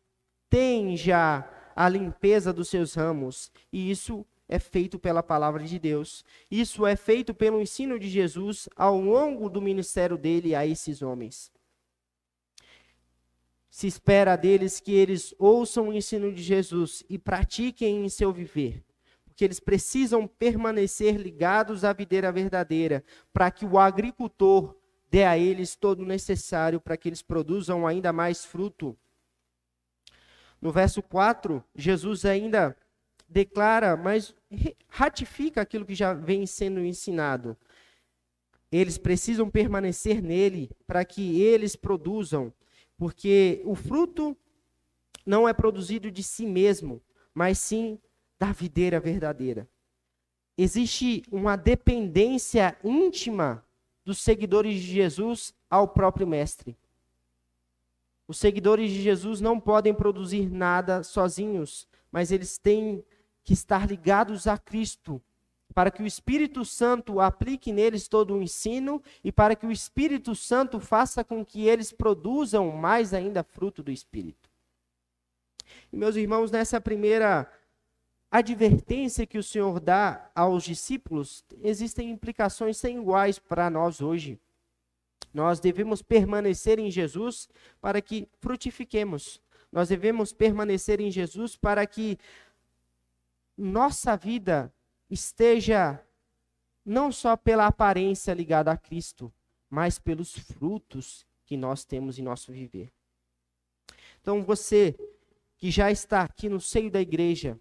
têm 0.50 0.94
já 0.94 1.48
a 1.74 1.88
limpeza 1.88 2.52
dos 2.52 2.68
seus 2.68 2.92
ramos, 2.92 3.50
e 3.72 3.90
isso 3.90 4.26
é 4.52 4.58
feito 4.58 4.98
pela 4.98 5.22
palavra 5.22 5.64
de 5.64 5.78
Deus. 5.78 6.22
Isso 6.50 6.84
é 6.84 6.94
feito 6.94 7.32
pelo 7.32 7.58
ensino 7.58 7.98
de 7.98 8.06
Jesus 8.06 8.68
ao 8.76 9.00
longo 9.00 9.48
do 9.48 9.62
ministério 9.62 10.18
dele 10.18 10.54
a 10.54 10.66
esses 10.66 11.00
homens. 11.00 11.50
Se 13.70 13.86
espera 13.86 14.36
deles 14.36 14.78
que 14.78 14.92
eles 14.92 15.34
ouçam 15.38 15.88
o 15.88 15.92
ensino 15.94 16.30
de 16.30 16.42
Jesus 16.42 17.02
e 17.08 17.18
pratiquem 17.18 18.04
em 18.04 18.10
seu 18.10 18.30
viver, 18.30 18.84
porque 19.24 19.42
eles 19.42 19.58
precisam 19.58 20.26
permanecer 20.26 21.16
ligados 21.16 21.82
à 21.82 21.94
videira 21.94 22.30
verdadeira, 22.30 23.02
para 23.32 23.50
que 23.50 23.64
o 23.64 23.78
agricultor 23.78 24.76
dê 25.10 25.24
a 25.24 25.38
eles 25.38 25.74
todo 25.74 26.00
o 26.00 26.06
necessário 26.06 26.78
para 26.78 26.98
que 26.98 27.08
eles 27.08 27.22
produzam 27.22 27.86
ainda 27.86 28.12
mais 28.12 28.44
fruto. 28.44 28.94
No 30.60 30.70
verso 30.70 31.02
4, 31.02 31.64
Jesus 31.74 32.26
ainda 32.26 32.76
declara, 33.32 33.96
mas 33.96 34.34
ratifica 34.88 35.62
aquilo 35.62 35.86
que 35.86 35.94
já 35.94 36.12
vem 36.12 36.46
sendo 36.46 36.80
ensinado. 36.80 37.56
Eles 38.70 38.98
precisam 38.98 39.50
permanecer 39.50 40.22
nele 40.22 40.70
para 40.86 41.04
que 41.04 41.40
eles 41.40 41.74
produzam, 41.74 42.52
porque 42.96 43.62
o 43.64 43.74
fruto 43.74 44.36
não 45.24 45.48
é 45.48 45.52
produzido 45.52 46.10
de 46.10 46.22
si 46.22 46.46
mesmo, 46.46 47.02
mas 47.34 47.58
sim 47.58 47.98
da 48.38 48.52
videira 48.52 49.00
verdadeira. 49.00 49.68
Existe 50.56 51.22
uma 51.30 51.56
dependência 51.56 52.76
íntima 52.84 53.64
dos 54.04 54.18
seguidores 54.18 54.74
de 54.80 54.92
Jesus 54.92 55.54
ao 55.70 55.88
próprio 55.88 56.26
Mestre. 56.26 56.76
Os 58.28 58.38
seguidores 58.38 58.90
de 58.90 59.00
Jesus 59.00 59.40
não 59.40 59.58
podem 59.58 59.94
produzir 59.94 60.50
nada 60.50 61.02
sozinhos, 61.02 61.88
mas 62.10 62.30
eles 62.30 62.58
têm 62.58 63.04
que 63.44 63.52
estar 63.52 63.86
ligados 63.86 64.46
a 64.46 64.56
Cristo 64.56 65.20
para 65.72 65.90
que 65.90 66.02
o 66.02 66.06
Espírito 66.06 66.64
Santo 66.64 67.20
aplique 67.20 67.72
neles 67.72 68.06
todo 68.06 68.34
o 68.34 68.42
ensino 68.42 69.02
e 69.24 69.32
para 69.32 69.56
que 69.56 69.66
o 69.66 69.72
Espírito 69.72 70.34
Santo 70.34 70.78
faça 70.78 71.24
com 71.24 71.44
que 71.44 71.66
eles 71.66 71.92
produzam 71.92 72.70
mais 72.70 73.14
ainda 73.14 73.42
fruto 73.42 73.82
do 73.82 73.90
Espírito. 73.90 74.50
E 75.92 75.96
meus 75.96 76.16
irmãos, 76.16 76.50
nessa 76.50 76.80
primeira 76.80 77.50
advertência 78.30 79.26
que 79.26 79.38
o 79.38 79.42
Senhor 79.42 79.80
dá 79.80 80.30
aos 80.34 80.64
discípulos, 80.64 81.44
existem 81.62 82.10
implicações 82.10 82.76
sem 82.76 82.98
iguais 82.98 83.38
para 83.38 83.70
nós 83.70 84.00
hoje. 84.00 84.38
Nós 85.32 85.60
devemos 85.60 86.02
permanecer 86.02 86.78
em 86.78 86.90
Jesus 86.90 87.48
para 87.80 88.02
que 88.02 88.28
frutifiquemos. 88.40 89.40
Nós 89.70 89.88
devemos 89.88 90.32
permanecer 90.32 91.00
em 91.00 91.10
Jesus 91.10 91.56
para 91.56 91.86
que 91.86 92.18
nossa 93.56 94.16
vida 94.16 94.72
esteja 95.10 96.04
não 96.84 97.12
só 97.12 97.36
pela 97.36 97.66
aparência 97.66 98.32
ligada 98.34 98.70
a 98.70 98.76
Cristo, 98.76 99.32
mas 99.68 99.98
pelos 99.98 100.32
frutos 100.32 101.26
que 101.44 101.56
nós 101.56 101.84
temos 101.84 102.18
em 102.18 102.22
nosso 102.22 102.52
viver. 102.52 102.92
Então 104.20 104.42
você 104.42 104.96
que 105.56 105.70
já 105.70 105.90
está 105.90 106.22
aqui 106.22 106.48
no 106.48 106.60
seio 106.60 106.90
da 106.90 107.00
igreja, 107.00 107.58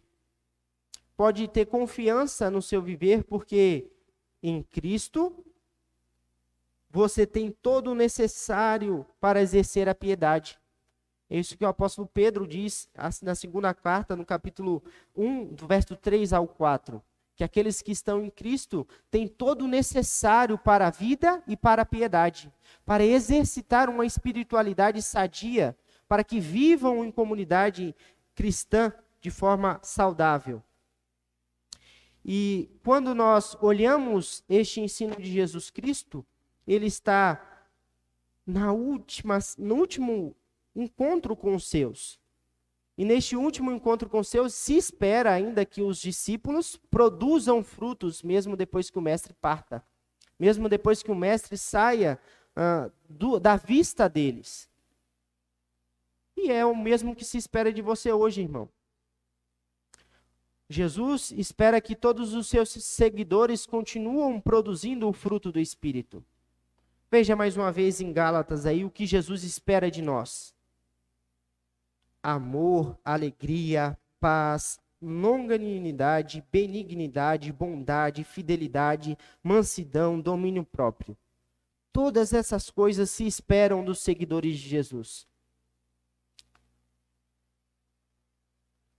pode 1.15 1.47
ter 1.47 1.67
confiança 1.67 2.49
no 2.49 2.61
seu 2.61 2.81
viver, 2.81 3.23
porque 3.23 3.91
em 4.41 4.63
Cristo 4.63 5.45
você 6.89 7.25
tem 7.25 7.51
todo 7.51 7.91
o 7.91 7.95
necessário 7.95 9.05
para 9.19 9.41
exercer 9.41 9.87
a 9.87 9.95
piedade. 9.95 10.59
É 11.31 11.39
isso 11.39 11.57
que 11.57 11.63
o 11.63 11.67
apóstolo 11.69 12.09
Pedro 12.13 12.45
diz 12.45 12.89
na 13.23 13.33
segunda 13.35 13.73
carta, 13.73 14.17
no 14.17 14.25
capítulo 14.25 14.83
1, 15.15 15.53
do 15.53 15.65
verso 15.65 15.95
3 15.95 16.33
ao 16.33 16.45
4 16.45 17.01
que 17.33 17.45
aqueles 17.45 17.81
que 17.81 17.91
estão 17.91 18.23
em 18.23 18.29
Cristo 18.29 18.87
têm 19.09 19.27
todo 19.27 19.63
o 19.63 19.67
necessário 19.67 20.59
para 20.59 20.87
a 20.87 20.91
vida 20.91 21.41
e 21.47 21.57
para 21.57 21.81
a 21.81 21.85
piedade, 21.85 22.53
para 22.85 23.03
exercitar 23.03 23.89
uma 23.89 24.05
espiritualidade 24.05 25.01
sadia, 25.01 25.75
para 26.07 26.23
que 26.23 26.39
vivam 26.39 27.03
em 27.03 27.09
comunidade 27.09 27.95
cristã 28.35 28.93
de 29.19 29.31
forma 29.31 29.79
saudável. 29.81 30.61
E 32.23 32.69
quando 32.83 33.15
nós 33.15 33.57
olhamos 33.59 34.43
este 34.47 34.81
ensino 34.81 35.15
de 35.15 35.31
Jesus 35.31 35.71
Cristo, 35.71 36.23
ele 36.67 36.85
está 36.85 37.41
na 38.45 38.71
última, 38.71 39.39
no 39.57 39.75
último 39.77 40.35
encontro 40.75 41.35
com 41.35 41.55
os 41.55 41.67
seus. 41.67 42.19
E 42.97 43.05
neste 43.05 43.35
último 43.35 43.71
encontro 43.71 44.09
com 44.09 44.23
seus, 44.23 44.53
se 44.53 44.75
espera 44.75 45.31
ainda 45.31 45.65
que 45.65 45.81
os 45.81 45.99
discípulos 45.99 46.75
produzam 46.89 47.63
frutos, 47.63 48.21
mesmo 48.21 48.55
depois 48.55 48.89
que 48.89 48.99
o 48.99 49.01
mestre 49.01 49.33
parta, 49.33 49.83
mesmo 50.37 50.67
depois 50.67 51.01
que 51.01 51.11
o 51.11 51.15
mestre 51.15 51.57
saia 51.57 52.19
uh, 52.51 52.91
do, 53.09 53.39
da 53.39 53.55
vista 53.55 54.07
deles. 54.07 54.69
E 56.37 56.51
é 56.51 56.65
o 56.65 56.75
mesmo 56.75 57.15
que 57.15 57.25
se 57.25 57.37
espera 57.37 57.71
de 57.71 57.81
você 57.81 58.11
hoje, 58.11 58.41
irmão. 58.41 58.69
Jesus 60.69 61.31
espera 61.31 61.81
que 61.81 61.95
todos 61.95 62.33
os 62.33 62.47
seus 62.47 62.69
seguidores 62.69 63.65
continuem 63.65 64.39
produzindo 64.39 65.07
o 65.07 65.13
fruto 65.13 65.51
do 65.51 65.59
Espírito. 65.59 66.23
Veja 67.09 67.35
mais 67.35 67.57
uma 67.57 67.71
vez 67.71 67.99
em 67.99 68.13
Gálatas 68.13 68.65
aí 68.65 68.85
o 68.85 68.89
que 68.89 69.05
Jesus 69.05 69.43
espera 69.43 69.91
de 69.91 70.01
nós 70.01 70.53
amor, 72.23 72.97
alegria, 73.03 73.97
paz, 74.19 74.79
longanimidade, 75.01 76.45
benignidade, 76.51 77.51
bondade, 77.51 78.23
fidelidade, 78.23 79.17
mansidão, 79.43 80.19
domínio 80.19 80.63
próprio. 80.63 81.17
Todas 81.91 82.33
essas 82.33 82.69
coisas 82.69 83.09
se 83.09 83.25
esperam 83.25 83.83
dos 83.83 83.99
seguidores 83.99 84.57
de 84.57 84.69
Jesus. 84.69 85.27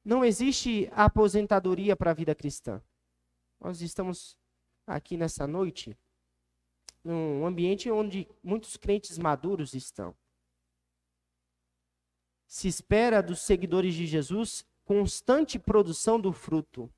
Não 0.05 0.25
existe 0.25 0.91
aposentadoria 0.93 1.95
para 1.95 2.11
a 2.11 2.15
vida 2.15 2.35
cristã. 2.35 2.83
Nós 3.61 3.81
estamos 3.81 4.37
aqui 4.87 5.17
nessa 5.17 5.47
noite 5.47 5.97
num 7.05 7.47
ambiente 7.47 7.91
onde 7.91 8.29
muitos 8.43 8.77
crentes 8.77 9.19
maduros 9.19 9.75
estão 9.75 10.15
se 12.53 12.69
espera 12.69 13.23
dos 13.23 13.41
seguidores 13.41 13.95
de 13.95 14.07
Jesus 14.07 14.63
constante 14.85 15.59
produção 15.59 16.21
do 16.21 16.35
fruto. 16.35 16.93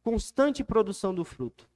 Constante 0.00 0.62
produção 0.62 1.12
do 1.12 1.24
fruto. 1.24 1.68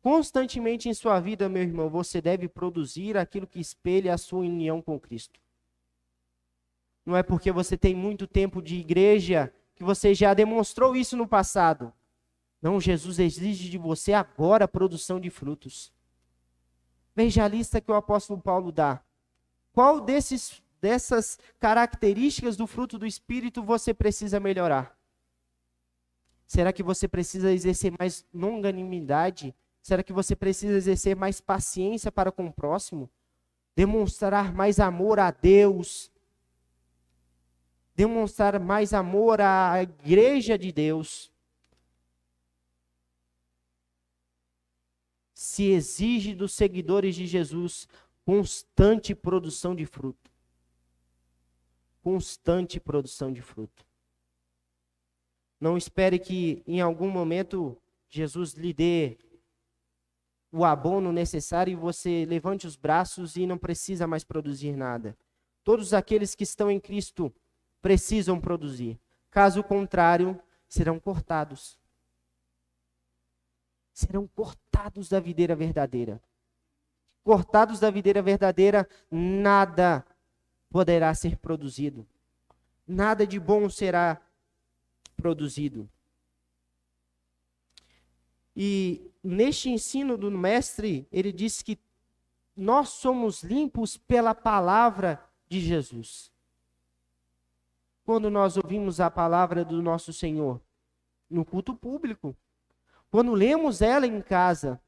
Constantemente 0.00 0.88
em 0.88 0.94
sua 0.94 1.18
vida, 1.18 1.48
meu 1.48 1.64
irmão, 1.64 1.90
você 1.90 2.20
deve 2.20 2.46
produzir 2.46 3.16
aquilo 3.16 3.44
que 3.44 3.58
espelha 3.58 4.14
a 4.14 4.16
sua 4.16 4.38
união 4.38 4.80
com 4.80 4.98
Cristo. 5.00 5.40
Não 7.04 7.16
é 7.16 7.22
porque 7.24 7.50
você 7.50 7.76
tem 7.76 7.96
muito 7.96 8.28
tempo 8.28 8.62
de 8.62 8.76
igreja 8.76 9.52
que 9.74 9.82
você 9.82 10.14
já 10.14 10.34
demonstrou 10.34 10.94
isso 10.94 11.16
no 11.16 11.26
passado. 11.26 11.92
Não, 12.62 12.80
Jesus 12.80 13.18
exige 13.18 13.68
de 13.68 13.76
você 13.76 14.12
agora 14.12 14.66
a 14.66 14.68
produção 14.68 15.18
de 15.18 15.30
frutos. 15.30 15.92
Veja 17.12 17.44
a 17.44 17.48
lista 17.48 17.80
que 17.80 17.90
o 17.90 17.94
apóstolo 17.96 18.40
Paulo 18.40 18.70
dá. 18.70 19.02
Qual 19.72 20.00
desses, 20.00 20.62
dessas 20.80 21.38
características 21.58 22.56
do 22.56 22.66
fruto 22.66 22.98
do 22.98 23.06
Espírito 23.06 23.62
você 23.62 23.94
precisa 23.94 24.38
melhorar? 24.38 24.96
Será 26.46 26.72
que 26.72 26.82
você 26.82 27.08
precisa 27.08 27.50
exercer 27.50 27.94
mais 27.98 28.26
longanimidade? 28.32 29.54
Será 29.80 30.02
que 30.02 30.12
você 30.12 30.36
precisa 30.36 30.76
exercer 30.76 31.16
mais 31.16 31.40
paciência 31.40 32.12
para 32.12 32.30
com 32.30 32.46
o 32.46 32.52
próximo? 32.52 33.10
Demonstrar 33.74 34.52
mais 34.52 34.78
amor 34.78 35.18
a 35.18 35.30
Deus? 35.30 36.12
Demonstrar 37.96 38.60
mais 38.60 38.92
amor 38.92 39.40
à 39.40 39.82
igreja 39.82 40.58
de 40.58 40.70
Deus? 40.70 41.32
Se 45.32 45.64
exige 45.70 46.34
dos 46.34 46.52
seguidores 46.52 47.14
de 47.14 47.26
Jesus 47.26 47.88
constante 48.32 49.14
produção 49.14 49.74
de 49.74 49.84
fruto. 49.84 50.30
Constante 52.00 52.80
produção 52.80 53.30
de 53.30 53.42
fruto. 53.42 53.84
Não 55.60 55.76
espere 55.76 56.18
que 56.18 56.62
em 56.66 56.80
algum 56.80 57.10
momento 57.10 57.76
Jesus 58.08 58.54
lhe 58.54 58.72
dê 58.72 59.18
o 60.50 60.64
abono 60.64 61.12
necessário 61.12 61.72
e 61.72 61.76
você 61.76 62.24
levante 62.24 62.66
os 62.66 62.74
braços 62.74 63.36
e 63.36 63.46
não 63.46 63.58
precisa 63.58 64.06
mais 64.06 64.24
produzir 64.24 64.74
nada. 64.76 65.14
Todos 65.62 65.92
aqueles 65.92 66.34
que 66.34 66.44
estão 66.44 66.70
em 66.70 66.80
Cristo 66.80 67.30
precisam 67.82 68.40
produzir. 68.40 68.98
Caso 69.30 69.62
contrário, 69.62 70.40
serão 70.66 70.98
cortados. 70.98 71.78
Serão 73.92 74.26
cortados 74.26 75.10
da 75.10 75.20
videira 75.20 75.54
verdadeira 75.54 76.18
cortados 77.22 77.78
da 77.78 77.90
videira 77.90 78.20
verdadeira, 78.22 78.88
nada 79.10 80.04
poderá 80.70 81.14
ser 81.14 81.36
produzido. 81.36 82.06
Nada 82.86 83.26
de 83.26 83.38
bom 83.38 83.68
será 83.68 84.20
produzido. 85.16 85.88
E 88.56 89.10
neste 89.22 89.70
ensino 89.70 90.16
do 90.16 90.30
mestre, 90.30 91.06
ele 91.10 91.32
diz 91.32 91.62
que 91.62 91.78
nós 92.56 92.90
somos 92.90 93.42
limpos 93.42 93.96
pela 93.96 94.34
palavra 94.34 95.22
de 95.48 95.60
Jesus. 95.60 96.30
Quando 98.04 98.28
nós 98.28 98.56
ouvimos 98.56 99.00
a 99.00 99.10
palavra 99.10 99.64
do 99.64 99.80
nosso 99.80 100.12
Senhor 100.12 100.60
no 101.30 101.44
culto 101.44 101.74
público, 101.74 102.36
quando 103.10 103.32
lemos 103.32 103.80
ela 103.80 104.06
em 104.06 104.20
casa, 104.20 104.80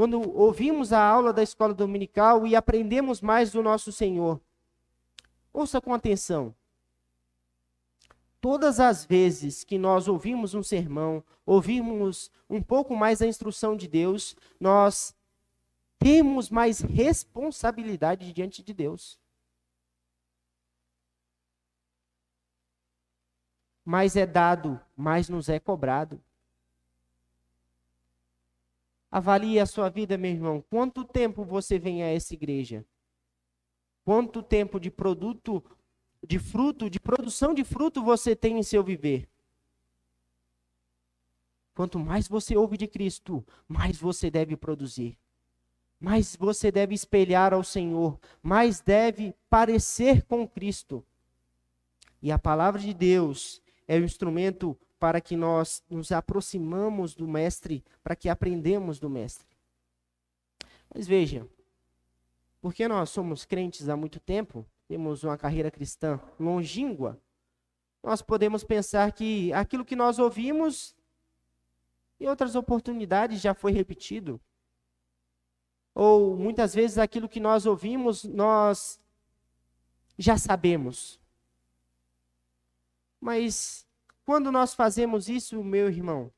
quando 0.00 0.18
ouvimos 0.34 0.94
a 0.94 1.04
aula 1.06 1.30
da 1.30 1.42
escola 1.42 1.74
dominical 1.74 2.46
e 2.46 2.56
aprendemos 2.56 3.20
mais 3.20 3.52
do 3.52 3.62
nosso 3.62 3.92
Senhor. 3.92 4.40
Ouça 5.52 5.78
com 5.78 5.92
atenção. 5.92 6.54
Todas 8.40 8.80
as 8.80 9.04
vezes 9.04 9.62
que 9.62 9.76
nós 9.76 10.08
ouvimos 10.08 10.54
um 10.54 10.62
sermão, 10.62 11.22
ouvimos 11.44 12.30
um 12.48 12.62
pouco 12.62 12.96
mais 12.96 13.20
a 13.20 13.26
instrução 13.26 13.76
de 13.76 13.86
Deus, 13.86 14.34
nós 14.58 15.14
temos 15.98 16.48
mais 16.48 16.80
responsabilidade 16.80 18.32
diante 18.32 18.62
de 18.62 18.72
Deus. 18.72 19.20
Mais 23.84 24.16
é 24.16 24.24
dado, 24.24 24.80
mais 24.96 25.28
nos 25.28 25.50
é 25.50 25.60
cobrado. 25.60 26.18
Avalie 29.10 29.58
a 29.58 29.66
sua 29.66 29.88
vida, 29.88 30.16
meu 30.16 30.30
irmão. 30.30 30.64
Quanto 30.70 31.04
tempo 31.04 31.44
você 31.44 31.78
vem 31.78 32.02
a 32.02 32.06
essa 32.06 32.32
igreja? 32.32 32.84
Quanto 34.04 34.42
tempo 34.42 34.78
de 34.78 34.90
produto, 34.90 35.62
de 36.26 36.38
fruto, 36.38 36.88
de 36.88 37.00
produção 37.00 37.52
de 37.52 37.64
fruto 37.64 38.02
você 38.02 38.36
tem 38.36 38.58
em 38.58 38.62
seu 38.62 38.84
viver? 38.84 39.28
Quanto 41.74 41.98
mais 41.98 42.28
você 42.28 42.56
ouve 42.56 42.76
de 42.76 42.86
Cristo, 42.86 43.44
mais 43.66 43.96
você 43.96 44.30
deve 44.30 44.56
produzir. 44.56 45.18
Mais 45.98 46.36
você 46.36 46.70
deve 46.70 46.94
espelhar 46.94 47.52
ao 47.52 47.64
Senhor, 47.64 48.18
mais 48.42 48.80
deve 48.80 49.34
parecer 49.48 50.22
com 50.24 50.46
Cristo. 50.46 51.04
E 52.22 52.30
a 52.30 52.38
palavra 52.38 52.80
de 52.80 52.94
Deus 52.94 53.62
é 53.88 53.98
o 53.98 54.04
instrumento 54.04 54.78
para 55.00 55.18
que 55.20 55.34
nós 55.34 55.82
nos 55.88 56.12
aproximamos 56.12 57.14
do 57.14 57.26
mestre, 57.26 57.82
para 58.02 58.14
que 58.14 58.28
aprendemos 58.28 59.00
do 59.00 59.08
mestre. 59.08 59.48
Mas 60.94 61.08
veja, 61.08 61.48
porque 62.60 62.86
nós 62.86 63.08
somos 63.08 63.46
crentes 63.46 63.88
há 63.88 63.96
muito 63.96 64.20
tempo, 64.20 64.66
temos 64.86 65.24
uma 65.24 65.38
carreira 65.38 65.70
cristã 65.70 66.20
longínqua, 66.38 67.18
nós 68.02 68.20
podemos 68.20 68.62
pensar 68.62 69.10
que 69.12 69.50
aquilo 69.54 69.84
que 69.84 69.96
nós 69.96 70.18
ouvimos 70.18 70.94
em 72.18 72.28
outras 72.28 72.54
oportunidades 72.54 73.40
já 73.40 73.54
foi 73.54 73.72
repetido. 73.72 74.38
Ou 75.94 76.36
muitas 76.36 76.74
vezes 76.74 76.98
aquilo 76.98 77.28
que 77.28 77.40
nós 77.40 77.64
ouvimos, 77.64 78.24
nós 78.24 79.00
já 80.18 80.36
sabemos. 80.36 81.18
Mas 83.20 83.86
quando 84.30 84.52
nós 84.52 84.74
fazemos 84.74 85.28
isso, 85.28 85.60
meu 85.64 85.88
irmão, 85.88 86.30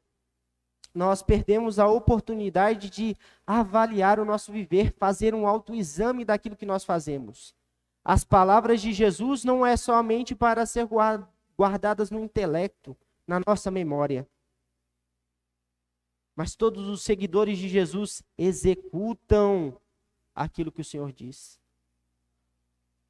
nós 0.94 1.22
perdemos 1.22 1.78
a 1.78 1.86
oportunidade 1.86 2.88
de 2.88 3.14
avaliar 3.46 4.18
o 4.18 4.24
nosso 4.24 4.50
viver, 4.50 4.94
fazer 4.94 5.34
um 5.34 5.46
autoexame 5.46 6.24
daquilo 6.24 6.56
que 6.56 6.64
nós 6.64 6.84
fazemos. 6.84 7.54
As 8.02 8.24
palavras 8.24 8.80
de 8.80 8.94
Jesus 8.94 9.44
não 9.44 9.66
é 9.66 9.76
somente 9.76 10.34
para 10.34 10.64
ser 10.64 10.88
guardadas 11.54 12.10
no 12.10 12.18
intelecto, 12.18 12.96
na 13.26 13.42
nossa 13.46 13.70
memória. 13.70 14.26
Mas 16.34 16.56
todos 16.56 16.88
os 16.88 17.02
seguidores 17.02 17.58
de 17.58 17.68
Jesus 17.68 18.22
executam 18.38 19.78
aquilo 20.34 20.72
que 20.72 20.80
o 20.80 20.84
Senhor 20.84 21.12
diz. 21.12 21.60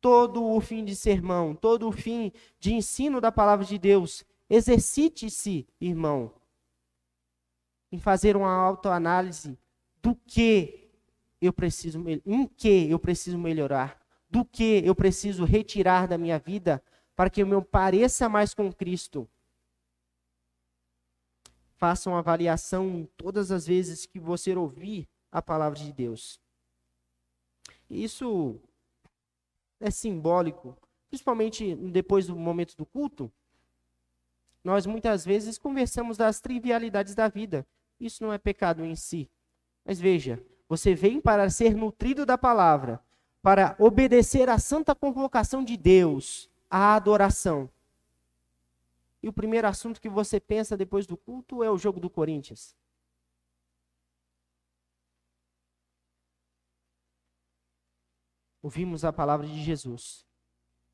Todo 0.01 0.45
o 0.45 0.61
fim 0.61 0.85
de 0.85 0.97
sermão, 0.97 1.55
todo 1.55 1.87
o 1.87 1.92
fim 1.92 2.33
de 2.59 2.75
ensino 2.75 3.21
da 3.21 3.31
palavra 3.31 3.64
de 3.64 3.79
Deus, 3.79 4.25
exercite-se, 4.53 5.67
irmão, 5.81 6.31
em 7.91 7.99
fazer 7.99 8.37
uma 8.37 8.53
autoanálise 8.53 9.59
do 10.03 10.15
que 10.15 10.91
eu 11.41 11.55
preciso, 11.55 12.05
em 12.27 12.47
que 12.47 12.91
eu 12.91 12.99
preciso 12.99 13.38
melhorar, 13.38 13.99
do 14.29 14.45
que 14.45 14.83
eu 14.85 14.95
preciso 14.95 15.45
retirar 15.45 16.07
da 16.07 16.19
minha 16.19 16.38
vida 16.38 16.85
para 17.17 17.31
que 17.31 17.41
eu 17.41 17.47
me 17.47 17.61
pareça 17.65 18.29
mais 18.29 18.53
com 18.53 18.71
Cristo. 18.71 19.27
Faça 21.77 22.11
uma 22.11 22.19
avaliação 22.19 23.09
todas 23.17 23.51
as 23.51 23.67
vezes 23.67 24.05
que 24.05 24.21
você 24.21 24.55
ouvir 24.55 25.09
a 25.31 25.41
palavra 25.41 25.79
de 25.79 25.93
Deus. 25.93 26.38
Isso 27.88 28.61
é 29.81 29.91
simbólico, 29.91 30.77
principalmente 31.09 31.75
depois 31.75 32.27
do 32.27 32.37
momento 32.37 32.77
do 32.77 32.85
culto. 32.85 33.33
Nós 34.64 34.87
muitas 34.87 35.25
vezes 35.25 35.59
conversamos 35.59 36.16
das 36.16 36.40
trivialidades 36.40 37.14
da 37.14 37.29
vida. 37.29 37.66
Isso 37.98 38.22
não 38.22 38.33
é 38.33 38.38
pecado 38.38 38.85
em 38.85 38.94
si. 38.94 39.31
Mas 39.85 39.98
veja, 39.98 40.42
você 40.68 40.94
vem 40.94 41.20
para 41.20 41.51
ser 41.51 41.75
nutrido 41.75 42.25
da 42.25 42.38
palavra, 42.38 43.01
para 43.42 43.75
obedecer 43.79 44.48
à 44.48 44.59
santa 44.59 44.94
convocação 44.94 45.64
de 45.64 45.77
Deus, 45.77 46.48
a 46.70 46.94
adoração. 46.94 47.68
E 49.22 49.29
o 49.29 49.33
primeiro 49.33 49.68
assunto 49.68 50.01
que 50.01 50.09
você 50.09 50.40
pensa 50.40 50.77
depois 50.77 51.07
do 51.07 51.16
culto 51.16 51.62
é 51.62 51.70
o 51.70 51.79
jogo 51.79 52.01
do 52.01 52.11
Corinthians. 52.11 52.77
Ouvimos 58.62 59.05
a 59.05 59.12
palavra 59.12 59.46
de 59.46 59.61
Jesus 59.61 60.25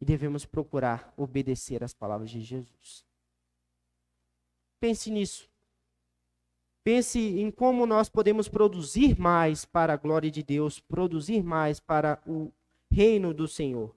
e 0.00 0.04
devemos 0.04 0.46
procurar 0.46 1.12
obedecer 1.16 1.84
às 1.84 1.92
palavras 1.92 2.30
de 2.30 2.40
Jesus. 2.40 3.07
Pense 4.80 5.10
nisso. 5.10 5.48
Pense 6.84 7.18
em 7.18 7.50
como 7.50 7.86
nós 7.86 8.08
podemos 8.08 8.48
produzir 8.48 9.18
mais 9.18 9.64
para 9.64 9.92
a 9.92 9.96
glória 9.96 10.30
de 10.30 10.42
Deus, 10.42 10.80
produzir 10.80 11.42
mais 11.42 11.78
para 11.80 12.20
o 12.26 12.52
reino 12.90 13.34
do 13.34 13.46
Senhor. 13.46 13.94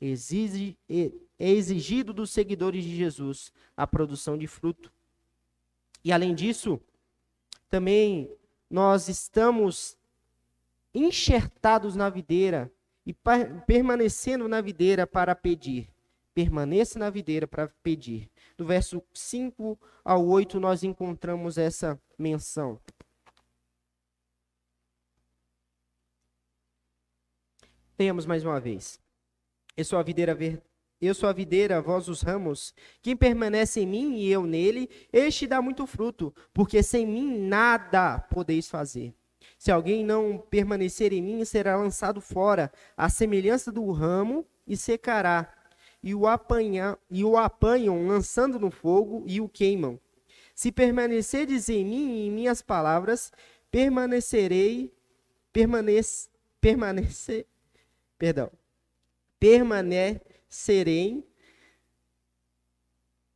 Exige, 0.00 0.76
é 0.88 1.10
exigido 1.38 2.12
dos 2.12 2.30
seguidores 2.30 2.84
de 2.84 2.94
Jesus 2.94 3.52
a 3.76 3.86
produção 3.86 4.36
de 4.36 4.46
fruto. 4.46 4.92
E 6.04 6.12
além 6.12 6.34
disso, 6.34 6.80
também 7.70 8.30
nós 8.70 9.08
estamos 9.08 9.96
enxertados 10.94 11.96
na 11.96 12.10
videira 12.10 12.70
e 13.06 13.14
permanecendo 13.66 14.46
na 14.48 14.60
videira 14.60 15.06
para 15.06 15.34
pedir. 15.34 15.88
Permaneça 16.38 17.00
na 17.00 17.10
videira 17.10 17.48
para 17.48 17.66
pedir. 17.82 18.30
Do 18.56 18.64
verso 18.64 19.02
5 19.12 19.76
ao 20.04 20.24
8 20.24 20.60
nós 20.60 20.84
encontramos 20.84 21.58
essa 21.58 22.00
menção. 22.16 22.78
Tenhamos 27.96 28.24
mais 28.24 28.44
uma 28.44 28.60
vez. 28.60 29.00
Eu 29.76 29.84
sou 29.84 29.98
a 29.98 30.02
videira 30.04 30.32
ver... 30.32 30.62
Eu 31.00 31.12
sou 31.12 31.28
a 31.28 31.32
videira, 31.32 31.82
vós 31.82 32.06
os 32.06 32.22
ramos. 32.22 32.72
Quem 33.02 33.16
permanece 33.16 33.80
em 33.80 33.86
mim 33.86 34.18
e 34.18 34.30
eu 34.30 34.46
nele, 34.46 34.88
este 35.12 35.44
dá 35.44 35.60
muito 35.60 35.88
fruto, 35.88 36.32
porque 36.54 36.84
sem 36.84 37.04
mim 37.04 37.36
nada 37.48 38.20
podeis 38.20 38.68
fazer. 38.68 39.12
Se 39.58 39.72
alguém 39.72 40.04
não 40.04 40.38
permanecer 40.38 41.12
em 41.12 41.20
mim, 41.20 41.44
será 41.44 41.76
lançado 41.76 42.20
fora, 42.20 42.70
à 42.96 43.08
semelhança 43.08 43.72
do 43.72 43.90
ramo, 43.90 44.46
e 44.68 44.76
secará. 44.76 45.57
E 46.02 46.14
o, 46.14 46.26
apanha, 46.26 46.96
e 47.10 47.24
o 47.24 47.36
apanham, 47.36 48.06
lançando 48.06 48.58
no 48.58 48.70
fogo, 48.70 49.24
e 49.26 49.40
o 49.40 49.48
queimam. 49.48 49.98
Se 50.54 50.70
permanecerdes 50.72 51.68
em 51.68 51.84
mim 51.84 52.10
e 52.10 52.26
em 52.26 52.30
minhas 52.30 52.62
palavras, 52.62 53.32
permanecerei, 53.70 54.92
permanece, 55.52 56.28
permanecer, 56.60 57.46
perdão, 58.18 58.50
permanecerei 59.38 61.24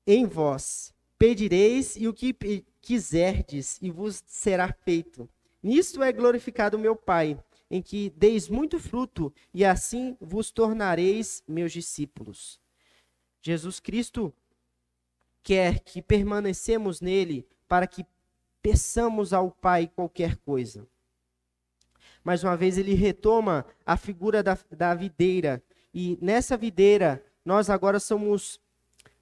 em 0.07 0.27
vós. 0.27 0.93
Pedireis 1.19 1.95
e 1.97 2.09
o 2.09 2.13
que 2.13 2.35
quiserdes, 2.81 3.79
e 3.81 3.91
vos 3.91 4.23
será 4.27 4.73
feito. 4.73 5.29
Nisto 5.63 6.03
é 6.03 6.11
glorificado 6.13 6.77
meu 6.77 6.97
Pai, 6.97 7.39
em 7.73 7.81
que 7.81 8.11
deis 8.11 8.51
muito 8.51 8.79
fruto, 8.79 9.33
e 9.55 9.65
assim 9.65 10.15
vos 10.21 10.51
tornareis 10.51 11.43
meus 11.49 11.73
discípulos. 11.73 12.61
Jesus 13.41 13.81
Cristo 13.81 14.31
quer 15.43 15.81
que 15.81 16.03
permanecemos 16.03 17.01
nele 17.01 17.49
para 17.67 17.87
que 17.87 18.05
peçamos 18.61 19.33
ao 19.33 19.51
Pai 19.51 19.91
qualquer 19.97 20.37
coisa. 20.37 20.87
Mais 22.23 22.45
uma 22.45 22.59
vez, 22.59 22.77
ele 22.77 22.93
retoma 22.93 23.65
a 23.87 23.97
figura 23.97 24.43
da, 24.43 24.57
da 24.71 24.95
videira 24.95 25.63
e 25.95 26.19
nessa 26.21 26.59
videira, 26.59 27.25
nós 27.43 27.71
agora 27.71 27.99
somos 27.99 28.61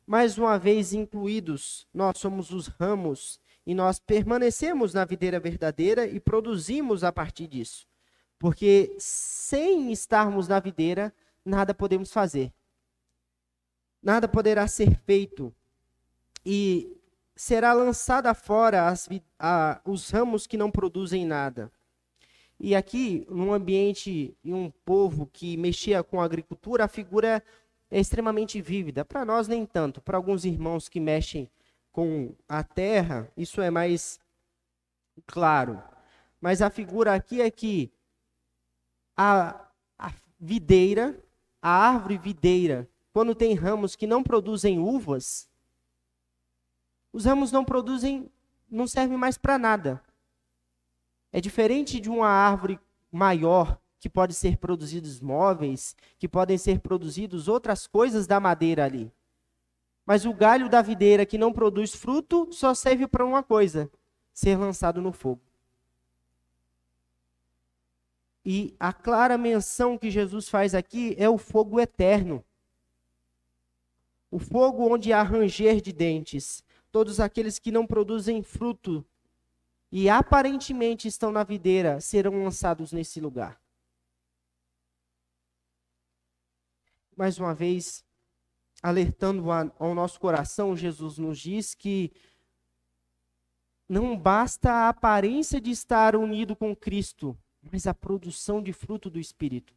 mais 0.04 0.38
uma 0.38 0.58
vez 0.58 0.92
incluídos. 0.92 1.86
Nós 1.94 2.18
somos 2.18 2.50
os 2.50 2.66
ramos 2.66 3.38
e 3.64 3.76
nós 3.76 4.00
permanecemos 4.00 4.92
na 4.92 5.04
videira 5.04 5.38
verdadeira 5.38 6.04
e 6.04 6.18
produzimos 6.18 7.04
a 7.04 7.12
partir 7.12 7.46
disso. 7.46 7.89
Porque 8.40 8.96
sem 8.98 9.92
estarmos 9.92 10.48
na 10.48 10.59
videira, 10.59 11.14
nada 11.44 11.74
podemos 11.74 12.11
fazer. 12.11 12.50
Nada 14.03 14.26
poderá 14.26 14.66
ser 14.66 14.96
feito. 14.96 15.55
E 16.44 16.96
será 17.37 17.74
lançada 17.74 18.33
fora 18.33 18.88
as, 18.88 19.11
a, 19.38 19.83
os 19.85 20.09
ramos 20.09 20.46
que 20.46 20.57
não 20.57 20.70
produzem 20.70 21.26
nada. 21.26 21.70
E 22.59 22.74
aqui, 22.74 23.26
num 23.29 23.53
ambiente 23.53 24.35
e 24.42 24.55
um 24.55 24.70
povo 24.87 25.29
que 25.31 25.59
mexia 25.59 26.03
com 26.03 26.18
a 26.18 26.24
agricultura, 26.24 26.87
a 26.87 26.88
figura 26.88 27.44
é 27.90 28.00
extremamente 28.00 28.59
vívida. 28.62 29.05
Para 29.05 29.22
nós, 29.22 29.48
nem 29.48 29.66
tanto. 29.66 30.00
Para 30.00 30.16
alguns 30.16 30.46
irmãos 30.46 30.88
que 30.88 30.98
mexem 30.98 31.46
com 31.92 32.35
a 32.48 32.64
terra, 32.64 33.31
isso 33.37 33.61
é 33.61 33.70
mais 33.70 34.18
claro. 35.26 35.83
Mas 36.40 36.62
a 36.62 36.70
figura 36.70 37.14
aqui 37.14 37.42
é 37.42 37.50
que 37.50 37.92
a, 39.22 39.70
a 39.98 40.12
videira, 40.40 41.22
a 41.61 41.68
árvore 41.68 42.16
videira, 42.16 42.88
quando 43.12 43.35
tem 43.35 43.52
ramos 43.52 43.94
que 43.94 44.06
não 44.06 44.22
produzem 44.22 44.78
uvas, 44.78 45.46
os 47.12 47.26
ramos 47.26 47.52
não 47.52 47.62
produzem, 47.62 48.30
não 48.70 48.87
servem 48.87 49.18
mais 49.18 49.37
para 49.37 49.59
nada. 49.59 50.02
É 51.30 51.38
diferente 51.38 52.00
de 52.00 52.09
uma 52.09 52.28
árvore 52.28 52.80
maior 53.12 53.78
que 53.98 54.09
pode 54.09 54.33
ser 54.33 54.56
produzidos 54.56 55.20
móveis, 55.20 55.94
que 56.18 56.26
podem 56.26 56.56
ser 56.56 56.80
produzidos 56.80 57.46
outras 57.46 57.87
coisas 57.87 58.26
da 58.26 58.40
madeira 58.40 58.87
ali. 58.87 59.12
Mas 60.06 60.24
o 60.24 60.33
galho 60.33 60.66
da 60.66 60.80
videira 60.80 61.26
que 61.26 61.37
não 61.37 61.52
produz 61.52 61.94
fruto 61.94 62.48
só 62.52 62.72
serve 62.72 63.06
para 63.06 63.26
uma 63.26 63.42
coisa: 63.42 63.90
ser 64.33 64.56
lançado 64.56 65.02
no 65.02 65.12
fogo. 65.12 65.42
E 68.52 68.74
a 68.80 68.92
clara 68.92 69.38
menção 69.38 69.96
que 69.96 70.10
Jesus 70.10 70.48
faz 70.48 70.74
aqui 70.74 71.14
é 71.16 71.28
o 71.28 71.38
fogo 71.38 71.78
eterno. 71.78 72.44
O 74.28 74.40
fogo 74.40 74.92
onde 74.92 75.12
há 75.12 75.22
ranger 75.22 75.80
de 75.80 75.92
dentes. 75.92 76.64
Todos 76.90 77.20
aqueles 77.20 77.60
que 77.60 77.70
não 77.70 77.86
produzem 77.86 78.42
fruto 78.42 79.06
e 79.92 80.10
aparentemente 80.10 81.06
estão 81.06 81.30
na 81.30 81.44
videira 81.44 82.00
serão 82.00 82.42
lançados 82.42 82.90
nesse 82.90 83.20
lugar. 83.20 83.62
Mais 87.16 87.38
uma 87.38 87.54
vez, 87.54 88.04
alertando 88.82 89.44
ao 89.78 89.94
nosso 89.94 90.18
coração, 90.18 90.76
Jesus 90.76 91.18
nos 91.18 91.38
diz 91.38 91.72
que 91.72 92.10
não 93.88 94.18
basta 94.18 94.72
a 94.72 94.88
aparência 94.88 95.60
de 95.60 95.70
estar 95.70 96.16
unido 96.16 96.56
com 96.56 96.74
Cristo, 96.74 97.38
mas 97.62 97.86
a 97.86 97.94
produção 97.94 98.62
de 98.62 98.72
fruto 98.72 99.10
do 99.10 99.18
Espírito. 99.18 99.74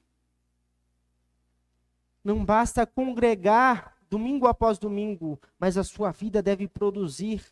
Não 2.23 2.43
basta 2.43 2.85
congregar 2.85 3.97
domingo 4.09 4.47
após 4.47 4.77
domingo, 4.77 5.39
mas 5.59 5.77
a 5.77 5.83
sua 5.83 6.11
vida 6.11 6.41
deve 6.41 6.67
produzir 6.67 7.43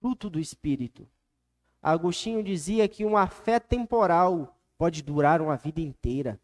fruto 0.00 0.28
do 0.28 0.38
Espírito. 0.38 1.08
Agostinho 1.82 2.42
dizia 2.42 2.88
que 2.88 3.04
uma 3.04 3.26
fé 3.26 3.58
temporal 3.58 4.56
pode 4.76 5.02
durar 5.02 5.40
uma 5.40 5.56
vida 5.56 5.80
inteira. 5.80 6.38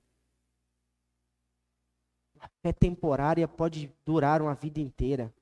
Uma 2.36 2.48
fé 2.62 2.72
temporária 2.72 3.46
pode 3.46 3.92
durar 4.04 4.40
uma 4.40 4.54
vida 4.54 4.80
inteira. 4.80 5.32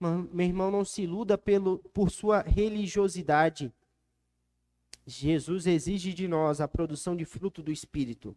Meu 0.00 0.46
irmão, 0.46 0.70
não 0.70 0.84
se 0.84 1.02
iluda 1.02 1.36
pelo, 1.36 1.78
por 1.92 2.10
sua 2.10 2.42
religiosidade. 2.42 3.72
Jesus 5.08 5.66
exige 5.66 6.12
de 6.12 6.28
nós 6.28 6.60
a 6.60 6.68
produção 6.68 7.16
de 7.16 7.24
fruto 7.24 7.62
do 7.62 7.72
Espírito. 7.72 8.36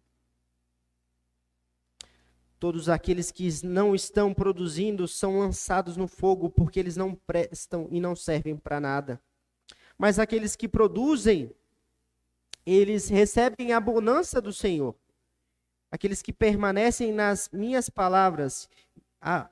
Todos 2.58 2.88
aqueles 2.88 3.30
que 3.30 3.50
não 3.66 3.94
estão 3.94 4.34
produzindo 4.34 5.06
são 5.06 5.40
lançados 5.40 5.98
no 5.98 6.08
fogo 6.08 6.50
porque 6.50 6.80
eles 6.80 6.96
não 6.96 7.14
prestam 7.14 7.90
e 7.92 8.00
não 8.00 8.16
servem 8.16 8.56
para 8.56 8.80
nada. 8.80 9.22
Mas 9.98 10.18
aqueles 10.18 10.56
que 10.56 10.66
produzem, 10.66 11.54
eles 12.66 13.10
recebem 13.10 13.74
a 13.74 13.80
bonança 13.82 14.40
do 14.40 14.54
Senhor. 14.54 14.96
Aqueles 15.92 16.22
que 16.22 16.32
permanecem 16.32 17.12
nas 17.12 17.50
minhas 17.52 17.90
palavras. 17.90 18.70
A, 19.20 19.50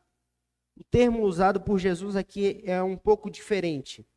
o 0.78 0.86
termo 0.86 1.24
usado 1.24 1.60
por 1.60 1.78
Jesus 1.80 2.16
aqui 2.16 2.62
é 2.64 2.82
um 2.82 2.96
pouco 2.96 3.30
diferente. 3.30 4.08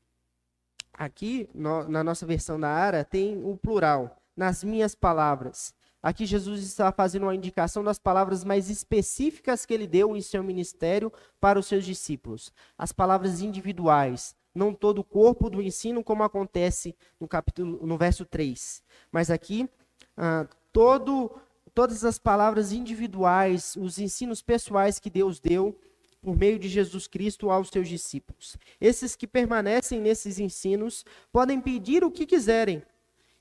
Aqui, 1.03 1.49
no, 1.53 1.89
na 1.89 2.05
nossa 2.05 2.25
versão 2.25 2.61
da 2.61 2.69
Ara, 2.69 3.05
tem 3.05 3.37
o 3.45 3.57
plural, 3.57 4.23
nas 4.37 4.63
minhas 4.63 4.95
palavras. 4.95 5.75
Aqui 6.01 6.25
Jesus 6.25 6.63
está 6.63 6.93
fazendo 6.93 7.25
uma 7.25 7.35
indicação 7.35 7.83
das 7.83 7.99
palavras 7.99 8.45
mais 8.45 8.71
específicas 8.71 9.67
que 9.67 9.75
ele 9.75 9.89
deu 9.89 10.17
em 10.17 10.21
seu 10.21 10.45
ministério 10.45 11.13
para 11.41 11.59
os 11.59 11.67
seus 11.67 11.85
discípulos. 11.85 12.53
As 12.79 12.93
palavras 12.93 13.41
individuais, 13.41 14.37
não 14.55 14.73
todo 14.73 15.01
o 15.01 15.05
corpo 15.05 15.51
do 15.51 15.61
ensino, 15.61 16.05
como 16.05 16.23
acontece 16.23 16.95
no 17.19 17.27
capítulo, 17.27 17.85
no 17.85 17.99
verso 17.99 18.25
3. 18.25 18.81
Mas 19.11 19.29
aqui, 19.29 19.69
ah, 20.17 20.47
todo, 20.73 21.33
todas 21.75 22.05
as 22.05 22.17
palavras 22.17 22.71
individuais, 22.71 23.75
os 23.75 23.99
ensinos 23.99 24.41
pessoais 24.41 25.01
que 25.01 25.11
Deus 25.11 25.41
deu 25.41 25.77
por 26.23 26.37
meio 26.37 26.59
de 26.59 26.69
Jesus 26.69 27.09
Cristo 27.09 27.51
aos 27.51 27.69
seus 27.69 27.89
discípulos. 27.89 28.57
Esses 28.81 29.17
que 29.17 29.27
permanecem 29.27 30.01
nesses 30.01 30.39
ensinos 30.39 31.05
podem 31.33 31.61
pedir 31.61 32.05
o 32.05 32.11
que 32.11 32.25
quiserem, 32.25 32.81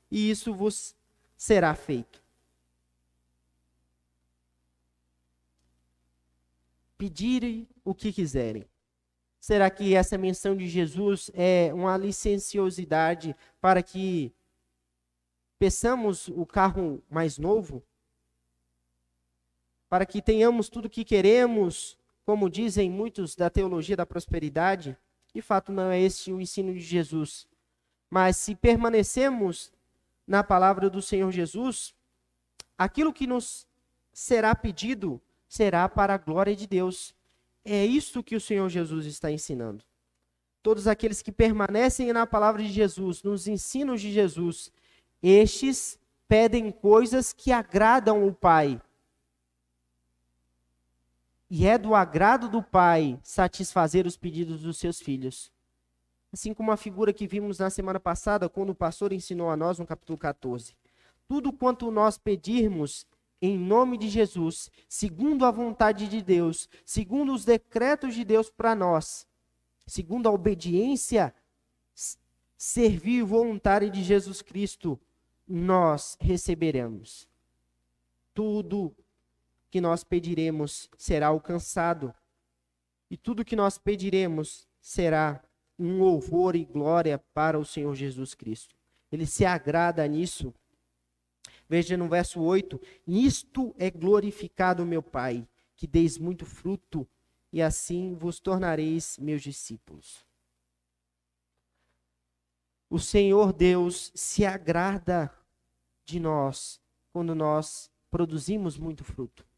e 0.09 0.31
isso 0.31 0.51
vos 0.53 0.95
será 1.37 1.75
feito. 1.75 2.21
Pedirem 6.97 7.67
o 7.85 7.93
que 7.93 8.11
quiserem. 8.11 8.65
Será 9.39 9.69
que 9.69 9.95
essa 9.95 10.17
menção 10.17 10.55
de 10.55 10.67
Jesus 10.67 11.31
é 11.33 11.71
uma 11.73 11.97
licenciosidade 11.97 13.35
para 13.59 13.81
que 13.81 14.31
peçamos 15.57 16.27
o 16.27 16.45
carro 16.45 17.01
mais 17.09 17.37
novo? 17.39 17.83
Para 19.89 20.05
que 20.05 20.21
tenhamos 20.21 20.69
tudo 20.69 20.85
o 20.85 20.89
que 20.89 21.03
queremos 21.03 21.97
como 22.25 22.49
dizem 22.49 22.89
muitos 22.89 23.35
da 23.35 23.49
teologia 23.49 23.97
da 23.97 24.05
prosperidade, 24.05 24.97
de 25.33 25.41
fato 25.41 25.71
não 25.71 25.89
é 25.89 25.99
este 25.99 26.31
o 26.31 26.39
ensino 26.39 26.73
de 26.73 26.79
Jesus. 26.79 27.47
Mas 28.09 28.37
se 28.37 28.55
permanecemos 28.55 29.71
na 30.27 30.43
palavra 30.43 30.89
do 30.89 31.01
Senhor 31.01 31.31
Jesus, 31.31 31.93
aquilo 32.77 33.13
que 33.13 33.25
nos 33.25 33.67
será 34.13 34.53
pedido 34.53 35.21
será 35.47 35.87
para 35.89 36.13
a 36.13 36.17
glória 36.17 36.55
de 36.55 36.67
Deus. 36.67 37.13
É 37.63 37.85
isso 37.85 38.23
que 38.23 38.35
o 38.35 38.41
Senhor 38.41 38.69
Jesus 38.69 39.05
está 39.05 39.31
ensinando. 39.31 39.83
Todos 40.63 40.87
aqueles 40.87 41.21
que 41.21 41.31
permanecem 41.31 42.13
na 42.13 42.27
palavra 42.27 42.61
de 42.61 42.69
Jesus, 42.69 43.23
nos 43.23 43.47
ensinos 43.47 43.99
de 43.99 44.11
Jesus, 44.11 44.71
estes 45.21 45.99
pedem 46.27 46.71
coisas 46.71 47.33
que 47.33 47.51
agradam 47.51 48.25
o 48.25 48.33
Pai 48.33 48.79
e 51.53 51.67
é 51.67 51.77
do 51.77 51.93
agrado 51.93 52.47
do 52.47 52.63
Pai 52.63 53.19
satisfazer 53.21 54.07
os 54.07 54.15
pedidos 54.15 54.61
dos 54.61 54.77
seus 54.77 55.01
filhos. 55.01 55.51
Assim 56.31 56.53
como 56.53 56.71
a 56.71 56.77
figura 56.77 57.11
que 57.11 57.27
vimos 57.27 57.59
na 57.59 57.69
semana 57.69 57.99
passada, 57.99 58.47
quando 58.47 58.69
o 58.69 58.75
pastor 58.75 59.11
ensinou 59.11 59.49
a 59.49 59.57
nós 59.57 59.77
no 59.77 59.85
capítulo 59.85 60.17
14. 60.17 60.73
Tudo 61.27 61.51
quanto 61.51 61.91
nós 61.91 62.17
pedirmos 62.17 63.05
em 63.41 63.57
nome 63.57 63.97
de 63.97 64.07
Jesus, 64.07 64.71
segundo 64.87 65.45
a 65.45 65.51
vontade 65.51 66.07
de 66.07 66.21
Deus, 66.21 66.69
segundo 66.85 67.33
os 67.33 67.43
decretos 67.43 68.15
de 68.15 68.23
Deus 68.23 68.49
para 68.49 68.73
nós, 68.73 69.27
segundo 69.85 70.29
a 70.29 70.31
obediência 70.31 71.35
servir 72.57 73.23
voluntária 73.23 73.89
de 73.89 74.01
Jesus 74.01 74.41
Cristo, 74.41 74.97
nós 75.45 76.15
receberemos. 76.21 77.27
Tudo 78.33 78.95
que 79.71 79.79
nós 79.79 80.03
pediremos 80.03 80.89
será 80.97 81.27
alcançado. 81.27 82.13
E 83.09 83.15
tudo 83.15 83.45
que 83.45 83.55
nós 83.55 83.77
pediremos 83.77 84.67
será 84.81 85.41
um 85.79 85.97
louvor 85.97 86.57
e 86.57 86.65
glória 86.65 87.17
para 87.33 87.57
o 87.57 87.65
Senhor 87.65 87.95
Jesus 87.95 88.33
Cristo. 88.33 88.75
Ele 89.09 89.25
se 89.25 89.45
agrada 89.45 90.05
nisso. 90.05 90.53
Veja 91.69 91.95
no 91.95 92.09
verso 92.09 92.41
8: 92.41 92.79
Nisto 93.07 93.73
é 93.77 93.89
glorificado 93.89 94.85
meu 94.85 95.01
Pai, 95.01 95.47
que 95.75 95.87
deis 95.87 96.17
muito 96.17 96.45
fruto, 96.45 97.07
e 97.51 97.61
assim 97.61 98.13
vos 98.13 98.41
tornareis 98.41 99.17
meus 99.17 99.41
discípulos. 99.41 100.25
O 102.89 102.99
Senhor 102.99 103.53
Deus 103.53 104.11
se 104.13 104.45
agrada 104.45 105.33
de 106.03 106.19
nós 106.19 106.81
quando 107.13 107.33
nós 107.33 107.89
produzimos 108.09 108.77
muito 108.77 109.05
fruto 109.05 109.49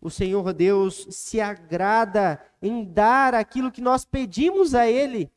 o 0.00 0.08
Senhor 0.08 0.52
Deus 0.54 1.06
se 1.10 1.40
agrada 1.40 2.42
em 2.62 2.84
dar 2.84 3.34
aquilo 3.34 3.70
que 3.70 3.82
nós 3.82 4.04
pedimos 4.04 4.74
a 4.74 4.86
Ele. 4.88 5.30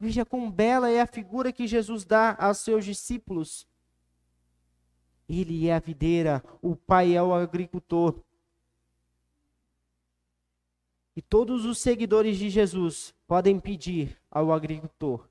Veja 0.00 0.24
quão 0.24 0.50
bela 0.50 0.88
é 0.88 1.00
a 1.00 1.06
figura 1.06 1.52
que 1.52 1.66
Jesus 1.66 2.04
dá 2.04 2.36
aos 2.38 2.58
seus 2.58 2.84
discípulos. 2.84 3.66
Ele 5.28 5.68
é 5.68 5.74
a 5.74 5.80
videira, 5.80 6.42
o 6.62 6.74
Pai 6.74 7.14
é 7.14 7.22
o 7.22 7.34
agricultor. 7.34 8.22
E 11.14 11.20
todos 11.20 11.66
os 11.66 11.78
seguidores 11.78 12.38
de 12.38 12.48
Jesus 12.48 13.12
podem 13.26 13.58
pedir 13.58 14.16
ao 14.30 14.52
agricultor. 14.52 15.28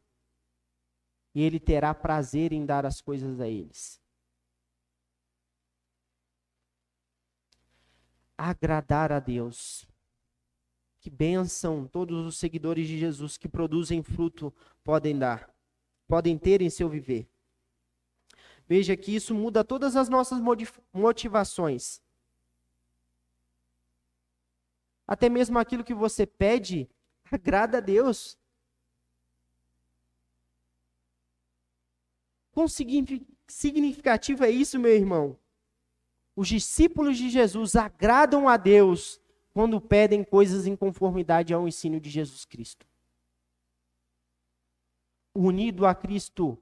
E 1.34 1.41
ele 1.41 1.60
terá 1.60 1.93
prazer 1.93 2.52
em 2.52 2.65
dar 2.65 2.86
as 2.86 3.00
coisas 3.00 3.39
a 3.39 3.48
eles. 3.48 4.00
Agradar 8.38 9.12
a 9.12 9.19
Deus. 9.19 9.88
Que 11.00 11.10
bênção 11.10 11.88
todos 11.88 12.26
os 12.26 12.38
seguidores 12.38 12.88
de 12.88 12.97
Jesus 12.97 13.38
que 13.38 13.47
produzem 13.47 14.04
fruto 14.04 14.54
podem 14.84 15.17
dar, 15.17 15.50
podem 16.08 16.38
ter 16.38 16.62
em 16.62 16.69
seu 16.69 16.89
viver. 16.89 17.28
Veja 18.67 18.97
que 18.97 19.15
isso 19.15 19.34
muda 19.34 19.63
todas 19.63 19.95
as 19.95 20.10
nossas 20.10 20.39
motivações. 20.93 22.02
Até 25.08 25.30
mesmo 25.30 25.58
aquilo 25.58 25.86
que 25.86 25.93
você 25.93 26.26
pede 26.26 26.89
agrada 27.32 27.78
a 27.78 27.82
Deus. 27.82 28.38
Quão 32.52 32.67
significativo 32.67 34.43
é 34.43 34.50
isso, 34.50 34.78
meu 34.78 34.91
irmão? 34.91 35.39
Os 36.38 36.50
discípulos 36.50 37.17
de 37.17 37.32
Jesus 37.32 37.76
agradam 37.76 38.47
a 38.47 38.58
Deus 38.58 39.19
quando 39.56 39.82
pedem 39.82 40.23
coisas 40.23 40.67
em 40.67 40.76
conformidade 40.76 41.52
ao 41.52 41.67
ensino 41.67 42.00
de 42.00 42.12
Jesus 42.12 42.45
Cristo. 42.45 42.86
Unido 45.34 45.84
a 45.84 45.95
Cristo, 45.95 46.56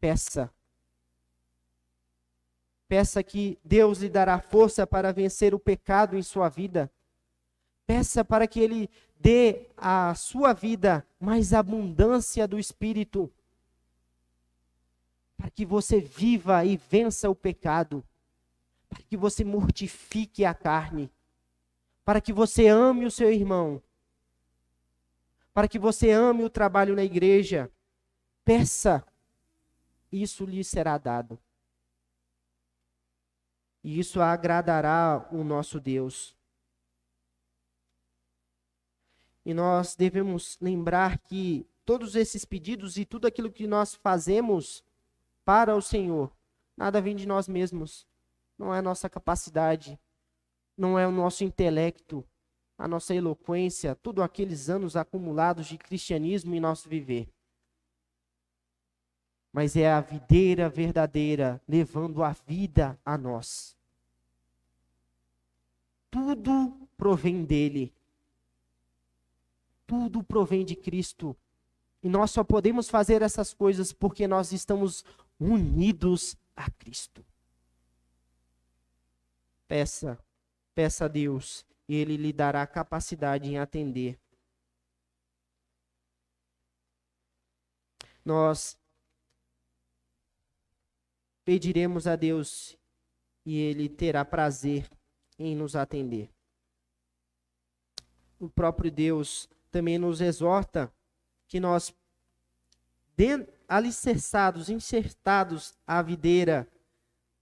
peça. 0.00 0.52
Peça 2.88 3.22
que 3.22 3.60
Deus 3.64 3.98
lhe 3.98 4.08
dará 4.08 4.40
força 4.40 4.84
para 4.88 5.12
vencer 5.12 5.54
o 5.54 5.58
pecado 5.60 6.18
em 6.18 6.22
sua 6.22 6.48
vida. 6.48 6.92
Peça 7.86 8.24
para 8.24 8.48
que 8.48 8.58
Ele 8.58 8.90
dê 9.20 9.68
à 9.76 10.16
sua 10.16 10.52
vida 10.52 11.06
mais 11.20 11.52
abundância 11.52 12.48
do 12.48 12.58
Espírito. 12.58 13.32
Para 15.36 15.48
que 15.48 15.64
você 15.64 16.00
viva 16.00 16.64
e 16.64 16.76
vença 16.76 17.30
o 17.30 17.36
pecado. 17.36 18.04
Para 18.92 19.02
que 19.04 19.16
você 19.16 19.44
mortifique 19.44 20.44
a 20.44 20.54
carne 20.54 21.10
para 22.04 22.20
que 22.20 22.32
você 22.32 22.68
ame 22.68 23.06
o 23.06 23.10
seu 23.10 23.32
irmão, 23.32 23.82
para 25.54 25.68
que 25.68 25.78
você 25.78 26.10
ame 26.10 26.44
o 26.44 26.50
trabalho 26.50 26.96
na 26.96 27.04
igreja. 27.04 27.70
Peça, 28.44 29.04
isso 30.10 30.44
lhe 30.44 30.64
será 30.64 30.98
dado. 30.98 31.38
E 33.84 33.98
isso 33.98 34.20
agradará 34.20 35.28
o 35.30 35.44
nosso 35.44 35.78
Deus. 35.78 36.36
E 39.44 39.52
nós 39.52 39.94
devemos 39.94 40.56
lembrar 40.60 41.18
que 41.18 41.66
todos 41.84 42.14
esses 42.14 42.44
pedidos 42.44 42.96
e 42.96 43.04
tudo 43.04 43.26
aquilo 43.26 43.50
que 43.50 43.66
nós 43.66 43.94
fazemos 43.94 44.84
para 45.44 45.74
o 45.74 45.82
Senhor, 45.82 46.32
nada 46.76 47.00
vem 47.00 47.14
de 47.14 47.26
nós 47.26 47.48
mesmos. 47.48 48.06
Não 48.62 48.72
é 48.72 48.80
nossa 48.80 49.10
capacidade, 49.10 49.98
não 50.78 50.96
é 50.96 51.04
o 51.04 51.10
nosso 51.10 51.42
intelecto, 51.42 52.24
a 52.78 52.86
nossa 52.86 53.12
eloquência, 53.12 53.96
todos 53.96 54.22
aqueles 54.22 54.70
anos 54.70 54.94
acumulados 54.94 55.66
de 55.66 55.76
cristianismo 55.76 56.54
em 56.54 56.60
nosso 56.60 56.88
viver. 56.88 57.28
Mas 59.52 59.74
é 59.74 59.90
a 59.90 60.00
videira 60.00 60.68
verdadeira 60.68 61.60
levando 61.66 62.22
a 62.22 62.30
vida 62.30 62.96
a 63.04 63.18
nós. 63.18 63.76
Tudo 66.08 66.72
provém 66.96 67.44
dele. 67.44 67.92
Tudo 69.88 70.22
provém 70.22 70.64
de 70.64 70.76
Cristo. 70.76 71.36
E 72.00 72.08
nós 72.08 72.30
só 72.30 72.44
podemos 72.44 72.88
fazer 72.88 73.22
essas 73.22 73.52
coisas 73.52 73.92
porque 73.92 74.28
nós 74.28 74.52
estamos 74.52 75.04
unidos 75.40 76.36
a 76.54 76.70
Cristo. 76.70 77.24
Peça 79.72 80.22
Peça 80.74 81.06
a 81.06 81.08
Deus 81.08 81.64
e 81.88 81.94
Ele 81.94 82.18
lhe 82.18 82.30
dará 82.30 82.66
capacidade 82.66 83.48
em 83.48 83.58
atender. 83.58 84.20
Nós 88.22 88.78
pediremos 91.42 92.06
a 92.06 92.16
Deus 92.16 92.76
e 93.46 93.56
Ele 93.56 93.88
terá 93.88 94.26
prazer 94.26 94.90
em 95.38 95.56
nos 95.56 95.74
atender. 95.74 96.30
O 98.38 98.50
próprio 98.50 98.90
Deus 98.90 99.48
também 99.70 99.96
nos 99.96 100.20
exorta 100.20 100.92
que 101.48 101.58
nós, 101.58 101.94
alicerçados, 103.66 104.68
enxertados 104.68 105.74
à 105.86 106.02
videira, 106.02 106.70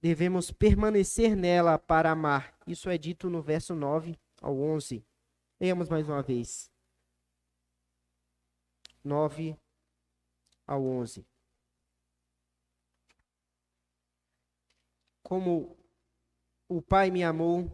devemos 0.01 0.51
permanecer 0.51 1.37
nela 1.37 1.79
para 1.79 2.11
amar. 2.11 2.57
Isso 2.67 2.89
é 2.89 2.97
dito 2.97 3.29
no 3.29 3.43
verso 3.43 3.75
9 3.75 4.19
ao 4.41 4.59
11. 4.59 5.05
Leamos 5.61 5.89
mais 5.89 6.09
uma 6.09 6.23
vez. 6.23 6.71
9 9.05 9.57
ao 10.67 10.85
11. 10.85 11.27
Como 15.23 15.77
o 16.69 16.83
Pai 16.83 17.11
me 17.11 17.23
amou, 17.23 17.71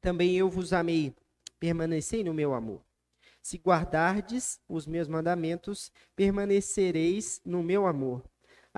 também 0.00 0.36
eu 0.36 0.48
vos 0.48 0.72
amei. 0.72 1.14
Permanecei 1.60 2.24
no 2.24 2.34
meu 2.34 2.54
amor. 2.54 2.82
Se 3.42 3.56
guardardes 3.58 4.60
os 4.68 4.86
meus 4.86 5.06
mandamentos, 5.06 5.92
permanecereis 6.16 7.40
no 7.44 7.62
meu 7.62 7.86
amor 7.86 8.24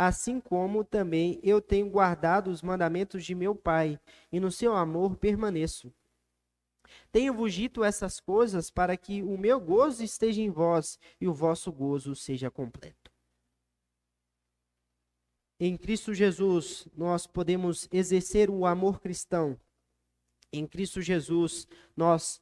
assim 0.00 0.38
como 0.38 0.84
também 0.84 1.40
eu 1.42 1.60
tenho 1.60 1.90
guardado 1.90 2.52
os 2.52 2.62
mandamentos 2.62 3.24
de 3.24 3.34
meu 3.34 3.52
Pai, 3.52 3.98
e 4.30 4.38
no 4.38 4.48
seu 4.48 4.76
amor 4.76 5.16
permaneço. 5.16 5.92
Tenho-vos 7.10 7.52
dito 7.52 7.82
essas 7.82 8.20
coisas 8.20 8.70
para 8.70 8.96
que 8.96 9.24
o 9.24 9.36
meu 9.36 9.58
gozo 9.58 10.04
esteja 10.04 10.40
em 10.40 10.50
vós 10.50 11.00
e 11.20 11.26
o 11.26 11.34
vosso 11.34 11.72
gozo 11.72 12.14
seja 12.14 12.48
completo. 12.48 13.10
Em 15.58 15.76
Cristo 15.76 16.14
Jesus, 16.14 16.86
nós 16.96 17.26
podemos 17.26 17.88
exercer 17.90 18.48
o 18.48 18.64
amor 18.66 19.00
cristão. 19.00 19.58
Em 20.52 20.64
Cristo 20.64 21.02
Jesus, 21.02 21.66
nós 21.96 22.40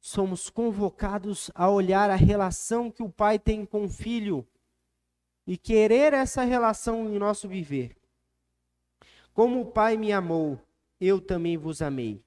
somos 0.00 0.50
convocados 0.50 1.48
a 1.54 1.70
olhar 1.70 2.10
a 2.10 2.16
relação 2.16 2.90
que 2.90 3.04
o 3.04 3.08
pai 3.08 3.38
tem 3.38 3.64
com 3.64 3.84
o 3.84 3.88
filho 3.88 4.44
e 5.46 5.56
querer 5.56 6.12
essa 6.12 6.42
relação 6.42 7.08
em 7.08 7.18
nosso 7.18 7.48
viver. 7.48 7.96
Como 9.32 9.60
o 9.60 9.66
Pai 9.66 9.96
me 9.96 10.12
amou, 10.12 10.58
eu 11.00 11.20
também 11.20 11.56
vos 11.56 11.80
amei. 11.80 12.24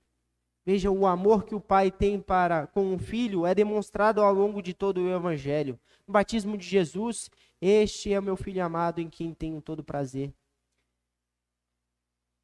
Veja, 0.65 0.91
o 0.91 1.08
amor 1.08 1.45
que 1.45 1.55
o 1.55 1.60
Pai 1.60 1.89
tem 1.89 2.19
para 2.19 2.67
com 2.67 2.93
o 2.93 2.99
Filho 2.99 3.45
é 3.45 3.55
demonstrado 3.55 4.21
ao 4.21 4.34
longo 4.34 4.62
de 4.62 4.73
todo 4.73 5.01
o 5.01 5.10
Evangelho. 5.10 5.79
No 6.08 6.13
batismo 6.13 6.58
de 6.58 6.65
Jesus, 6.65 7.29
este 7.60 8.13
é 8.13 8.19
o 8.19 8.23
meu 8.23 8.38
Filho 8.38 8.63
amado 8.63 9.01
em 9.01 9.10
quem 9.10 9.34
tenho 9.34 9.62
todo 9.62 9.84
prazer. 9.84 10.34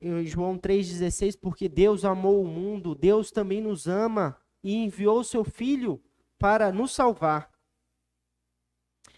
Em 0.01 0.25
João 0.25 0.57
3,16, 0.57 1.37
porque 1.39 1.69
Deus 1.69 2.03
amou 2.03 2.43
o 2.43 2.47
mundo, 2.47 2.95
Deus 2.95 3.31
também 3.31 3.61
nos 3.61 3.87
ama 3.87 4.35
e 4.63 4.75
enviou 4.75 5.23
seu 5.23 5.43
Filho 5.43 6.01
para 6.37 6.71
nos 6.71 6.91
salvar. 6.91 7.54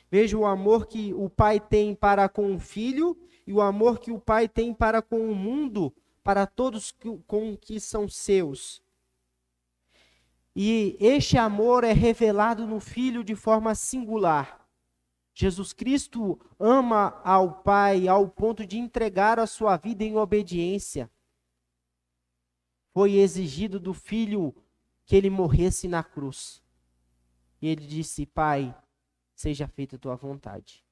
Veja 0.10 0.38
o 0.38 0.46
amor 0.46 0.88
que 0.88 1.14
o 1.14 1.30
pai 1.30 1.60
tem 1.60 1.94
para 1.94 2.30
com 2.30 2.56
o 2.56 2.60
filho 2.60 3.18
e 3.46 3.54
o 3.54 3.62
amor 3.62 4.00
que 4.00 4.12
o 4.12 4.20
pai 4.20 4.48
tem 4.48 4.74
para 4.74 5.02
com 5.02 5.30
o 5.30 5.36
mundo, 5.36 5.94
para 6.24 6.46
todos 6.46 6.92
que, 6.92 7.18
com 7.28 7.56
que 7.56 7.80
são 7.80 8.08
seus. 8.08 8.82
E 10.56 10.98
este 11.00 11.38
amor 11.38 11.84
é 11.84 11.94
revelado 11.94 12.66
no 12.66 12.80
filho 12.80 13.24
de 13.24 13.36
forma 13.36 13.76
singular. 13.76 14.68
Jesus 15.32 15.72
Cristo 15.72 16.40
ama 16.60 17.22
ao 17.24 17.62
Pai 17.62 18.08
ao 18.08 18.28
ponto 18.28 18.66
de 18.66 18.80
entregar 18.80 19.40
a 19.40 19.46
sua 19.46 19.78
vida 19.78 20.04
em 20.04 20.18
obediência. 20.18 21.12
Foi 22.92 23.18
exigido 23.18 23.80
do 23.80 23.94
filho 23.94 24.52
que 25.06 25.16
ele 25.16 25.30
morresse 25.30 25.88
na 25.88 26.02
cruz. 26.02 26.64
E 27.62 27.68
ele 27.68 27.86
disse: 27.86 28.26
Pai, 28.26 28.76
seja 29.38 29.68
feita 29.68 29.98
tua 29.98 30.16
vontade. 30.16 30.84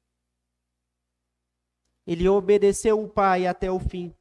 Ele 2.05 2.29
obedeceu 2.29 3.03
o 3.03 3.10
pai 3.10 3.47
até 3.47 3.71
o 3.71 3.79
fim. 3.79 4.13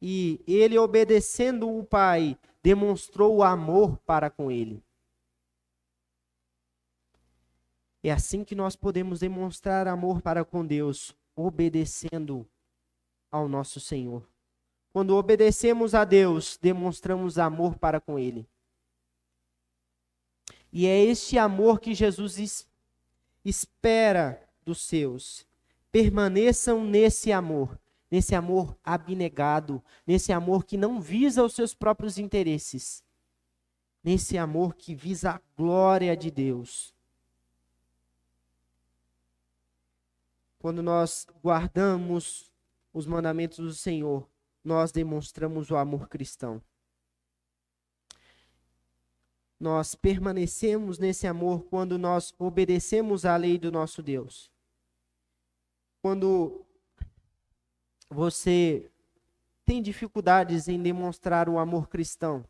E 0.00 0.40
ele, 0.46 0.78
obedecendo 0.78 1.68
o 1.68 1.84
pai, 1.84 2.38
demonstrou 2.62 3.36
o 3.36 3.42
amor 3.42 3.98
para 4.06 4.30
com 4.30 4.50
ele. 4.50 4.82
É 8.02 8.12
assim 8.12 8.44
que 8.44 8.54
nós 8.54 8.76
podemos 8.76 9.20
demonstrar 9.20 9.86
amor 9.88 10.22
para 10.22 10.44
com 10.44 10.64
Deus, 10.64 11.14
obedecendo 11.36 12.48
ao 13.30 13.48
nosso 13.48 13.78
Senhor. 13.80 14.26
Quando 14.92 15.16
obedecemos 15.16 15.94
a 15.94 16.04
Deus, 16.04 16.56
demonstramos 16.56 17.38
amor 17.38 17.76
para 17.76 18.00
com 18.00 18.18
Ele. 18.18 18.48
E 20.72 20.86
é 20.86 21.04
este 21.04 21.36
amor 21.36 21.80
que 21.80 21.94
Jesus 21.94 22.66
espera 23.44 24.48
dos 24.64 24.82
seus. 24.82 25.46
Permaneçam 25.90 26.84
nesse 26.84 27.32
amor, 27.32 27.78
nesse 28.10 28.34
amor 28.34 28.76
abnegado, 28.84 29.82
nesse 30.06 30.32
amor 30.32 30.64
que 30.64 30.76
não 30.76 31.00
visa 31.00 31.42
os 31.42 31.54
seus 31.54 31.74
próprios 31.74 32.18
interesses, 32.18 33.02
nesse 34.02 34.38
amor 34.38 34.74
que 34.74 34.94
visa 34.94 35.32
a 35.32 35.40
glória 35.56 36.16
de 36.16 36.30
Deus. 36.30 36.94
Quando 40.58 40.82
nós 40.82 41.26
guardamos 41.42 42.52
os 42.92 43.06
mandamentos 43.06 43.58
do 43.58 43.72
Senhor, 43.72 44.28
nós 44.62 44.92
demonstramos 44.92 45.70
o 45.70 45.76
amor 45.76 46.08
cristão 46.08 46.62
nós 49.60 49.94
permanecemos 49.94 50.98
nesse 50.98 51.26
amor 51.26 51.64
quando 51.66 51.98
nós 51.98 52.34
obedecemos 52.38 53.24
à 53.24 53.36
lei 53.36 53.58
do 53.58 53.70
nosso 53.70 54.02
Deus. 54.02 54.50
Quando 56.02 56.64
você 58.08 58.90
tem 59.64 59.82
dificuldades 59.82 60.66
em 60.66 60.82
demonstrar 60.82 61.48
o 61.48 61.58
amor 61.58 61.88
cristão, 61.88 62.44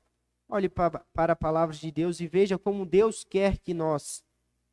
Olhe 0.51 0.69
para, 0.69 0.99
para 1.15 1.33
a 1.35 1.37
palavra 1.37 1.77
de 1.77 1.93
Deus 1.93 2.19
e 2.19 2.27
veja 2.27 2.59
como 2.59 2.85
Deus 2.85 3.23
quer 3.23 3.59
que 3.59 3.73
nós 3.73 4.25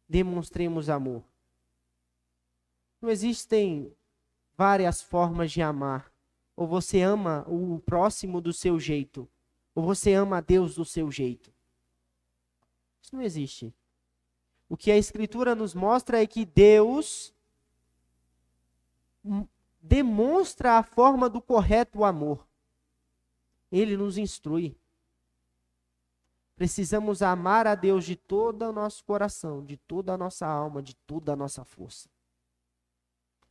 demonstremos 0.10 0.90
amor. 0.90 1.24
Não 3.00 3.12
existem 3.12 3.94
várias 4.58 5.04
formas 5.04 5.52
de 5.52 5.62
amar. 5.62 6.12
Ou 6.56 6.66
você 6.66 7.02
ama 7.02 7.46
o 7.48 7.80
próximo 7.86 8.42
do 8.42 8.52
seu 8.52 8.80
jeito, 8.80 9.30
ou 9.76 9.84
você 9.84 10.14
ama 10.14 10.38
a 10.38 10.42
Deus 10.42 10.74
do 10.74 10.84
seu 10.84 11.12
jeito. 11.12 11.54
Isso 13.08 13.16
não 13.16 13.24
existe. 13.24 13.74
O 14.68 14.76
que 14.76 14.92
a 14.92 14.98
Escritura 14.98 15.56
nos 15.56 15.74
mostra 15.74 16.22
é 16.22 16.28
que 16.28 16.46
Deus 16.46 17.34
demonstra 19.82 20.74
a 20.74 20.84
forma 20.84 21.30
do 21.30 21.42
correto 21.42 22.04
amor. 22.04 22.46
Ele 23.72 23.96
nos 23.96 24.18
instrui. 24.18 24.76
Precisamos 26.58 27.22
amar 27.22 27.66
a 27.66 27.76
Deus 27.76 28.04
de 28.04 28.18
todo 28.18 28.64
o 28.64 28.74
nosso 28.74 29.06
coração, 29.06 29.64
de 29.64 29.78
toda 29.78 30.14
a 30.14 30.18
nossa 30.18 30.46
alma, 30.46 30.84
de 30.84 30.94
toda 30.94 31.32
a 31.32 31.36
nossa 31.36 31.64
força. 31.64 32.10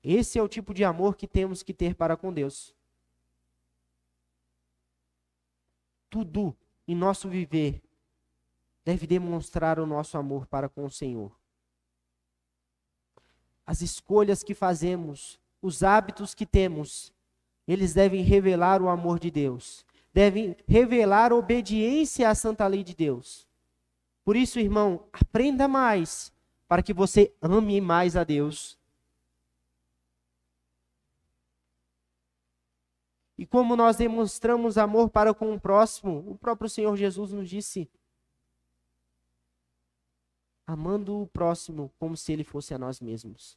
Esse 0.03 0.39
é 0.39 0.43
o 0.43 0.49
tipo 0.49 0.75
de 0.75 0.85
amor 0.85 1.17
que 1.17 1.27
temos 1.27 1.63
que 1.63 1.73
ter 1.73 1.95
para 1.95 2.15
com 2.15 2.31
Deus. 2.31 2.75
Tudo 6.11 6.55
em 6.87 6.95
nosso 6.95 7.27
viver 7.27 7.86
deve 8.87 9.05
demonstrar 9.05 9.81
o 9.81 9.85
nosso 9.85 10.17
amor 10.17 10.47
para 10.47 10.69
com 10.69 10.85
o 10.85 10.91
Senhor. 10.91 11.33
As 13.67 13.83
escolhas 13.83 14.45
que 14.45 14.55
fazemos, 14.55 15.41
os 15.61 15.83
hábitos 15.83 16.37
que 16.37 16.47
temos, 16.47 17.13
eles 17.67 17.93
devem 17.93 18.23
revelar 18.23 18.81
o 18.81 18.89
amor 18.89 19.19
de 19.19 19.29
Deus, 19.29 19.85
devem 20.15 20.57
revelar 20.69 21.33
obediência 21.33 22.31
à 22.31 22.35
santa 22.35 22.65
lei 22.69 22.85
de 22.85 22.95
Deus. 22.95 23.45
Por 24.25 24.37
isso, 24.37 24.61
irmão, 24.61 25.05
aprenda 25.13 25.67
mais 25.67 26.33
para 26.69 26.81
que 26.81 26.95
você 26.95 27.35
ame 27.43 27.81
mais 27.81 28.17
a 28.17 28.23
Deus 28.23 28.79
E 33.39 33.45
como 33.45 33.77
nós 33.77 33.97
demonstramos 33.97 34.79
amor 34.79 35.11
para 35.11 35.35
com 35.35 35.53
o 35.53 35.61
próximo, 35.61 36.25
o 36.27 36.35
próprio 36.37 36.71
Senhor 36.71 36.97
Jesus 36.97 37.33
nos 37.33 37.51
disse: 37.51 37.87
amando 40.67 41.23
o 41.23 41.27
próximo 41.27 41.93
como 41.99 42.17
se 42.17 42.33
ele 42.33 42.45
fosse 42.45 42.75
a 42.75 42.79
nós 42.79 43.01
mesmos. 43.01 43.57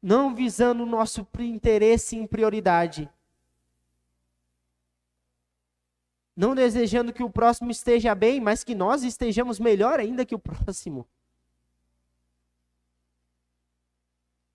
Não 0.00 0.34
visando 0.34 0.82
o 0.82 0.86
nosso 0.86 1.26
interesse 1.38 2.16
em 2.16 2.26
prioridade. 2.26 3.08
Não 6.36 6.54
desejando 6.54 7.12
que 7.12 7.22
o 7.22 7.30
próximo 7.30 7.70
esteja 7.70 8.14
bem, 8.14 8.40
mas 8.40 8.64
que 8.64 8.74
nós 8.74 9.04
estejamos 9.04 9.58
melhor 9.58 10.00
ainda 10.00 10.24
que 10.24 10.34
o 10.34 10.38
próximo. 10.40 11.06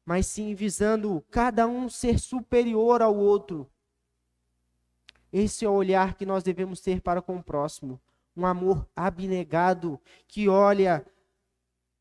mas 0.07 0.25
sim 0.25 0.55
visando 0.55 1.21
cada 1.29 1.67
um 1.67 1.89
ser 1.89 2.17
superior 2.17 3.01
ao 3.01 3.13
outro. 3.13 3.69
Esse 5.33 5.65
é 5.65 5.69
o 5.69 5.73
olhar 5.73 6.13
que 6.13 6.25
nós 6.25 6.43
devemos 6.43 6.79
ter 6.79 7.01
para 7.01 7.21
com 7.21 7.35
o 7.35 7.43
próximo. 7.43 7.99
Um 8.37 8.45
amor 8.45 8.87
abnegado 8.95 9.99
que 10.27 10.47
olha 10.47 11.05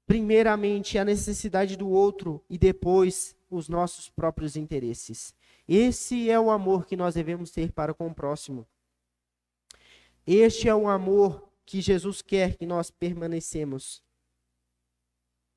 primeiramente 0.07 0.99
a 0.99 1.05
necessidade 1.05 1.77
do 1.77 1.89
outro 1.89 2.45
e 2.49 2.57
depois 2.57 3.35
os 3.51 3.69
nossos 3.69 4.09
próprios 4.09 4.55
interesses. 4.55 5.35
Esse 5.67 6.31
é 6.31 6.39
o 6.39 6.51
amor 6.51 6.87
que 6.87 6.97
nós 6.97 7.15
devemos 7.15 7.51
ter 7.51 7.73
para 7.73 7.93
com 7.93 8.07
o 8.07 8.15
próximo. 8.15 8.67
Este 10.27 10.69
é 10.69 10.75
o 10.75 10.89
amor 10.89 11.49
que 11.65 11.81
Jesus 11.81 12.23
quer 12.23 12.57
que 12.57 12.67
nós 12.67 12.91
permanecemos 12.91 14.05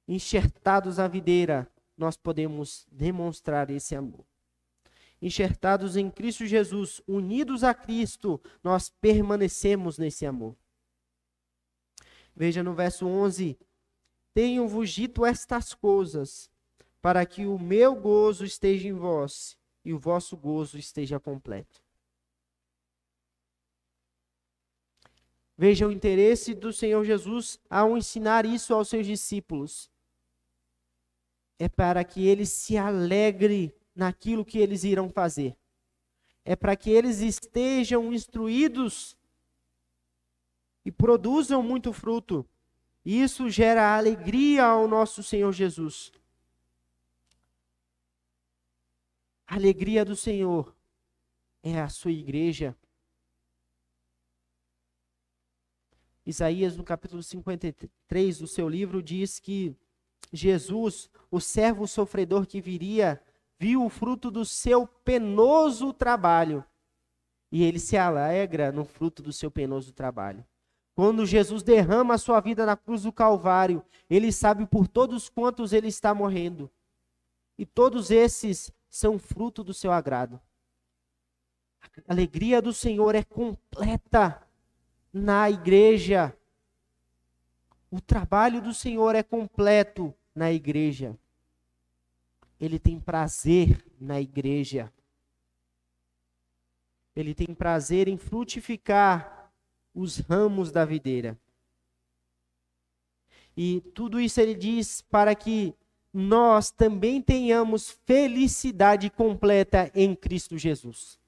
enxertados 0.09 0.97
à 0.97 1.07
videira, 1.07 1.71
nós 1.95 2.17
podemos 2.17 2.87
demonstrar 2.91 3.69
esse 3.69 3.95
amor. 3.95 4.25
Enxertados 5.21 5.95
em 5.95 6.09
Cristo 6.09 6.47
Jesus, 6.47 6.99
unidos 7.07 7.63
a 7.63 7.75
Cristo, 7.75 8.41
nós 8.63 8.89
permanecemos 8.89 9.99
nesse 9.99 10.25
amor. 10.25 10.55
Veja 12.39 12.63
no 12.63 12.73
verso 12.73 13.05
11: 13.05 13.59
Tenho-vos 14.33 14.89
dito 14.91 15.25
estas 15.25 15.73
coisas, 15.73 16.49
para 17.01 17.25
que 17.25 17.45
o 17.45 17.59
meu 17.59 17.93
gozo 17.93 18.45
esteja 18.45 18.87
em 18.87 18.93
vós 18.93 19.57
e 19.83 19.93
o 19.93 19.99
vosso 19.99 20.37
gozo 20.37 20.77
esteja 20.77 21.19
completo. 21.19 21.83
Veja 25.57 25.85
o 25.85 25.91
interesse 25.91 26.53
do 26.53 26.71
Senhor 26.71 27.03
Jesus 27.03 27.59
ao 27.69 27.97
ensinar 27.97 28.45
isso 28.45 28.73
aos 28.73 28.87
seus 28.87 29.05
discípulos 29.05 29.91
é 31.61 31.67
para 31.67 32.05
que 32.05 32.25
eles 32.25 32.47
se 32.47 32.77
alegrem 32.77 33.73
naquilo 33.93 34.45
que 34.45 34.59
eles 34.59 34.85
irão 34.85 35.09
fazer. 35.09 35.57
É 36.45 36.55
para 36.55 36.77
que 36.77 36.89
eles 36.89 37.19
estejam 37.19 38.13
instruídos 38.13 39.17
e 40.89 40.91
produzam 40.91 41.61
muito 41.61 41.93
fruto. 41.93 42.43
Isso 43.05 43.47
gera 43.47 43.95
alegria 43.95 44.65
ao 44.65 44.87
nosso 44.87 45.21
Senhor 45.21 45.51
Jesus. 45.51 46.11
A 49.45 49.53
alegria 49.53 50.03
do 50.03 50.15
Senhor 50.15 50.75
é 51.61 51.79
a 51.79 51.89
sua 51.89 52.11
igreja. 52.11 52.75
Isaías, 56.25 56.75
no 56.75 56.83
capítulo 56.83 57.21
53 57.21 58.39
do 58.39 58.47
seu 58.47 58.67
livro, 58.67 59.03
diz 59.03 59.39
que 59.39 59.75
Jesus, 60.33 61.07
o 61.29 61.39
servo 61.39 61.87
sofredor 61.87 62.47
que 62.47 62.59
viria, 62.59 63.21
viu 63.59 63.85
o 63.85 63.89
fruto 63.89 64.31
do 64.31 64.43
seu 64.43 64.87
penoso 64.87 65.93
trabalho. 65.93 66.65
E 67.51 67.63
ele 67.63 67.77
se 67.77 67.95
alegra 67.95 68.71
no 68.71 68.85
fruto 68.85 69.21
do 69.21 69.31
seu 69.31 69.51
penoso 69.51 69.93
trabalho. 69.93 70.43
Quando 70.99 71.25
Jesus 71.25 71.63
derrama 71.63 72.15
a 72.15 72.17
sua 72.17 72.41
vida 72.41 72.65
na 72.65 72.75
cruz 72.75 73.03
do 73.03 73.11
Calvário, 73.13 73.81
ele 74.09 74.33
sabe 74.33 74.67
por 74.67 74.85
todos 74.85 75.29
quantos 75.29 75.71
ele 75.71 75.87
está 75.87 76.13
morrendo. 76.13 76.69
E 77.57 77.65
todos 77.65 78.11
esses 78.11 78.69
são 78.89 79.17
fruto 79.17 79.63
do 79.63 79.73
seu 79.73 79.93
agrado. 79.93 80.41
A 82.05 82.11
alegria 82.11 82.61
do 82.61 82.73
Senhor 82.73 83.15
é 83.15 83.23
completa 83.23 84.45
na 85.13 85.49
igreja. 85.49 86.37
O 87.89 88.01
trabalho 88.01 88.61
do 88.61 88.73
Senhor 88.73 89.15
é 89.15 89.23
completo 89.23 90.13
na 90.35 90.51
igreja. 90.51 91.17
Ele 92.59 92.77
tem 92.77 92.99
prazer 92.99 93.85
na 94.01 94.19
igreja. 94.19 94.91
Ele 97.15 97.33
tem 97.33 97.55
prazer 97.55 98.09
em 98.09 98.17
frutificar 98.17 99.38
os 99.93 100.17
ramos 100.19 100.71
da 100.71 100.85
videira. 100.85 101.37
E 103.55 103.81
tudo 103.93 104.19
isso 104.19 104.39
ele 104.39 104.55
diz 104.55 105.01
para 105.01 105.35
que 105.35 105.75
nós 106.13 106.71
também 106.71 107.21
tenhamos 107.21 107.91
felicidade 108.05 109.09
completa 109.09 109.91
em 109.93 110.15
Cristo 110.15 110.57
Jesus. 110.57 111.19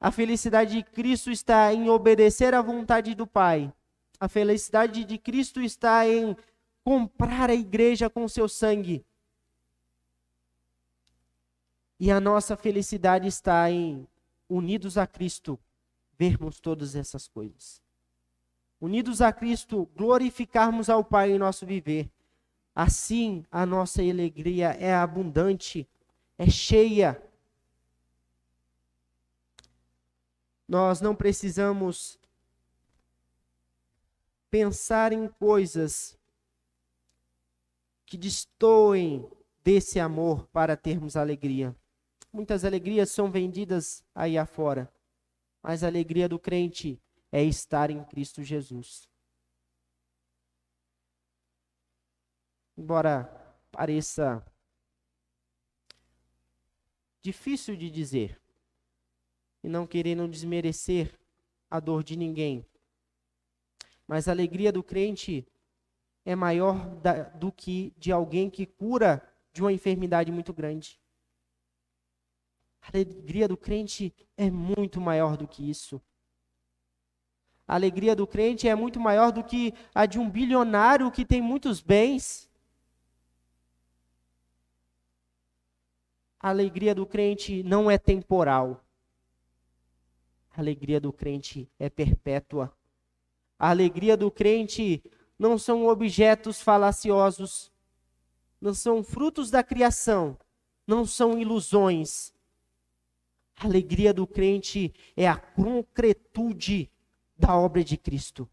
A 0.00 0.10
felicidade 0.10 0.76
de 0.76 0.82
Cristo 0.82 1.30
está 1.30 1.72
em 1.72 1.88
obedecer 1.90 2.54
à 2.54 2.62
vontade 2.62 3.14
do 3.14 3.26
Pai. 3.26 3.72
A 4.18 4.28
felicidade 4.28 5.04
de 5.04 5.18
Cristo 5.18 5.60
está 5.60 6.08
em 6.08 6.36
comprar 6.82 7.50
a 7.50 7.54
igreja 7.54 8.08
com 8.08 8.26
seu 8.26 8.48
sangue. 8.48 9.04
E 11.98 12.10
a 12.10 12.18
nossa 12.18 12.56
felicidade 12.56 13.28
está 13.28 13.70
em, 13.70 14.06
unidos 14.48 14.96
a 14.96 15.06
Cristo, 15.06 15.58
vermos 16.20 16.60
todas 16.60 16.94
essas 16.94 17.26
coisas. 17.26 17.82
Unidos 18.78 19.22
a 19.22 19.32
Cristo, 19.32 19.88
glorificarmos 19.96 20.90
ao 20.90 21.02
Pai 21.02 21.30
em 21.32 21.38
nosso 21.38 21.64
viver. 21.64 22.10
Assim, 22.74 23.42
a 23.50 23.64
nossa 23.64 24.02
alegria 24.02 24.72
é 24.72 24.94
abundante, 24.94 25.88
é 26.36 26.46
cheia. 26.50 27.18
Nós 30.68 31.00
não 31.00 31.16
precisamos 31.16 32.18
pensar 34.50 35.14
em 35.14 35.26
coisas 35.26 36.18
que 38.04 38.18
destoem 38.18 39.26
desse 39.64 39.98
amor 39.98 40.46
para 40.48 40.76
termos 40.76 41.16
alegria. 41.16 41.74
Muitas 42.30 42.62
alegrias 42.62 43.10
são 43.10 43.30
vendidas 43.30 44.04
aí 44.14 44.36
afora, 44.36 44.92
mas 45.62 45.84
a 45.84 45.86
alegria 45.86 46.28
do 46.28 46.38
crente 46.38 47.00
é 47.30 47.42
estar 47.42 47.90
em 47.90 48.02
Cristo 48.04 48.42
Jesus. 48.42 49.08
Embora 52.76 53.24
pareça 53.70 54.44
difícil 57.22 57.76
de 57.76 57.90
dizer, 57.90 58.40
e 59.62 59.68
não 59.68 59.86
querendo 59.86 60.26
desmerecer 60.26 61.18
a 61.70 61.78
dor 61.78 62.02
de 62.02 62.16
ninguém. 62.16 62.66
Mas 64.06 64.26
a 64.26 64.32
alegria 64.32 64.72
do 64.72 64.82
crente 64.82 65.46
é 66.24 66.34
maior 66.34 66.96
da, 66.96 67.24
do 67.24 67.52
que 67.52 67.94
de 67.96 68.10
alguém 68.10 68.50
que 68.50 68.66
cura 68.66 69.22
de 69.52 69.62
uma 69.62 69.72
enfermidade 69.72 70.32
muito 70.32 70.52
grande. 70.52 70.99
A 72.82 72.88
alegria 72.88 73.46
do 73.46 73.56
crente 73.56 74.14
é 74.36 74.50
muito 74.50 75.00
maior 75.00 75.36
do 75.36 75.46
que 75.46 75.68
isso. 75.68 76.00
A 77.66 77.74
alegria 77.74 78.16
do 78.16 78.26
crente 78.26 78.66
é 78.66 78.74
muito 78.74 78.98
maior 78.98 79.30
do 79.30 79.44
que 79.44 79.72
a 79.94 80.04
de 80.04 80.18
um 80.18 80.28
bilionário 80.28 81.10
que 81.10 81.24
tem 81.24 81.40
muitos 81.40 81.80
bens. 81.80 82.50
A 86.40 86.48
alegria 86.48 86.94
do 86.94 87.06
crente 87.06 87.62
não 87.62 87.90
é 87.90 87.96
temporal. 87.96 88.84
A 90.50 90.60
alegria 90.60 91.00
do 91.00 91.12
crente 91.12 91.70
é 91.78 91.88
perpétua. 91.88 92.74
A 93.58 93.70
alegria 93.70 94.16
do 94.16 94.30
crente 94.30 95.02
não 95.38 95.56
são 95.56 95.86
objetos 95.86 96.60
falaciosos, 96.60 97.70
não 98.60 98.74
são 98.74 99.02
frutos 99.04 99.50
da 99.50 99.62
criação, 99.62 100.36
não 100.86 101.06
são 101.06 101.38
ilusões. 101.38 102.34
A 103.60 103.66
alegria 103.66 104.14
do 104.14 104.26
crente 104.26 104.92
é 105.14 105.28
a 105.28 105.36
concretude 105.36 106.90
da 107.36 107.54
obra 107.54 107.84
de 107.84 107.98
Cristo. 107.98 108.48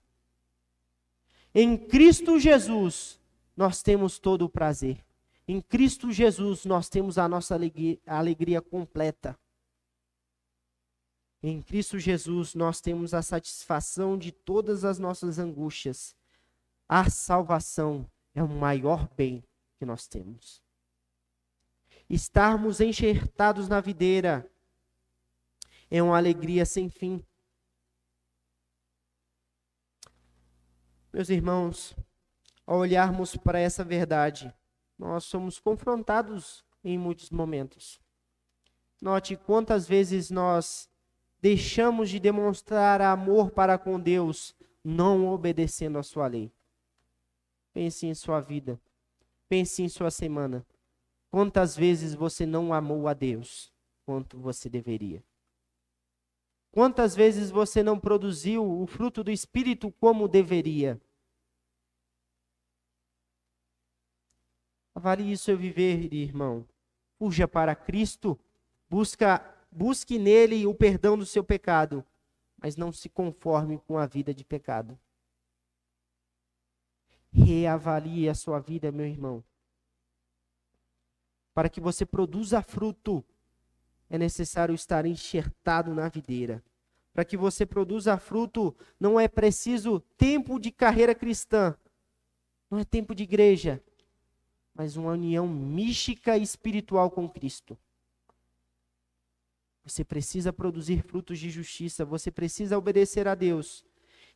Em 1.55 1.77
Cristo 1.77 2.37
Jesus, 2.37 3.17
nós 3.55 3.81
temos 3.81 4.19
todo 4.19 4.43
o 4.43 4.49
prazer. 4.49 5.03
Em 5.47 5.61
Cristo 5.61 6.11
Jesus, 6.11 6.65
nós 6.65 6.89
temos 6.89 7.17
a 7.17 7.25
nossa 7.25 7.55
alegria, 7.55 7.97
a 8.05 8.17
alegria 8.17 8.61
completa. 8.61 9.39
Em 11.41 11.61
Cristo 11.61 11.97
Jesus, 11.97 12.53
nós 12.53 12.81
temos 12.81 13.13
a 13.13 13.21
satisfação 13.21 14.17
de 14.17 14.33
todas 14.33 14.83
as 14.83 14.99
nossas 14.99 15.39
angústias. 15.39 16.17
A 16.87 17.09
salvação 17.09 18.05
é 18.35 18.43
o 18.43 18.49
maior 18.49 19.07
bem 19.15 19.41
que 19.79 19.85
nós 19.85 20.05
temos. 20.05 20.61
Estarmos 22.09 22.81
enxertados 22.81 23.69
na 23.69 23.79
videira 23.79 24.49
é 25.89 26.01
uma 26.01 26.17
alegria 26.17 26.65
sem 26.65 26.89
fim. 26.89 27.23
Meus 31.11 31.29
irmãos, 31.29 31.95
ao 32.65 32.79
olharmos 32.79 33.35
para 33.35 33.59
essa 33.59 33.83
verdade, 33.83 34.53
nós 34.97 35.23
somos 35.23 35.59
confrontados 35.59 36.65
em 36.83 36.97
muitos 36.97 37.29
momentos. 37.29 37.99
Note 39.01 39.35
quantas 39.35 39.87
vezes 39.87 40.29
nós 40.29 40.89
deixamos 41.41 42.09
de 42.09 42.19
demonstrar 42.19 43.01
amor 43.01 43.51
para 43.51 43.77
com 43.77 43.99
Deus, 43.99 44.55
não 44.83 45.27
obedecendo 45.27 45.97
a 45.97 46.03
sua 46.03 46.27
lei. 46.27 46.51
Pense 47.73 48.07
em 48.07 48.13
sua 48.13 48.39
vida. 48.39 48.79
Pense 49.47 49.81
em 49.83 49.89
sua 49.89 50.11
semana. 50.11 50.65
Quantas 51.29 51.75
vezes 51.75 52.13
você 52.13 52.45
não 52.45 52.73
amou 52.73 53.07
a 53.07 53.13
Deus 53.13 53.71
quanto 54.05 54.37
você 54.39 54.69
deveria? 54.69 55.23
Quantas 56.77 57.15
vezes 57.15 57.49
você 57.49 57.81
não 57.81 57.99
produziu 57.99 58.63
o 58.63 58.85
fruto 58.85 59.23
do 59.23 59.31
Espírito 59.31 59.91
como 59.93 60.27
deveria? 60.27 61.01
Avalie 64.93 65.35
seu 65.39 65.57
viver, 65.57 66.13
irmão. 66.13 66.67
Fuja 67.17 67.47
para 67.47 67.75
Cristo, 67.75 68.39
busca 68.87 69.39
busque 69.71 70.19
nele 70.19 70.67
o 70.67 70.75
perdão 70.75 71.17
do 71.17 71.25
seu 71.25 71.43
pecado, 71.43 72.05
mas 72.57 72.77
não 72.77 72.91
se 72.91 73.09
conforme 73.09 73.79
com 73.79 73.97
a 73.97 74.05
vida 74.05 74.31
de 74.31 74.45
pecado. 74.45 74.99
Reavalie 77.33 78.29
a 78.29 78.35
sua 78.35 78.59
vida, 78.59 78.91
meu 78.91 79.07
irmão. 79.07 79.43
Para 81.55 81.69
que 81.69 81.81
você 81.81 82.05
produza 82.05 82.61
fruto, 82.61 83.25
é 84.09 84.17
necessário 84.17 84.73
estar 84.73 85.05
enxertado 85.05 85.93
na 85.93 86.07
videira. 86.07 86.63
Para 87.13 87.25
que 87.25 87.35
você 87.35 87.65
produza 87.65 88.17
fruto, 88.17 88.75
não 88.99 89.19
é 89.19 89.27
preciso 89.27 89.99
tempo 90.17 90.59
de 90.59 90.71
carreira 90.71 91.15
cristã, 91.15 91.75
não 92.69 92.79
é 92.79 92.85
tempo 92.85 93.15
de 93.15 93.23
igreja, 93.23 93.81
mas 94.73 94.95
uma 94.95 95.11
união 95.11 95.47
mística 95.47 96.37
e 96.37 96.43
espiritual 96.43 97.09
com 97.09 97.27
Cristo. 97.27 97.77
Você 99.83 100.03
precisa 100.03 100.53
produzir 100.53 101.01
frutos 101.01 101.39
de 101.39 101.49
justiça, 101.49 102.05
você 102.05 102.29
precisa 102.29 102.77
obedecer 102.77 103.27
a 103.27 103.33
Deus. 103.33 103.85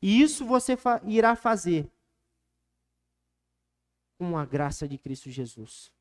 E 0.02 0.22
isso 0.22 0.46
você 0.46 0.76
fa 0.76 1.02
irá 1.06 1.36
fazer 1.36 1.92
com 4.18 4.38
a 4.38 4.46
graça 4.46 4.88
de 4.88 4.98
Cristo 4.98 5.30
Jesus. 5.30 5.92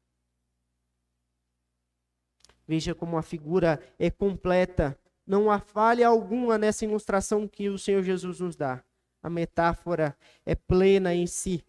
Veja 2.71 2.95
como 2.95 3.19
a 3.19 3.23
figura 3.23 3.81
é 3.99 4.13
completa. 4.13 4.97
Não 5.27 5.51
há 5.51 5.59
falha 5.59 6.07
alguma 6.07 6.57
nessa 6.57 6.85
ilustração 6.85 7.49
que 7.49 7.69
o 7.69 7.77
Senhor 7.77 8.01
Jesus 8.05 8.39
nos 8.39 8.55
dá. 8.55 8.81
A 9.21 9.29
metáfora 9.29 10.17
é 10.47 10.55
plena 10.55 11.13
em 11.13 11.27
si. 11.27 11.65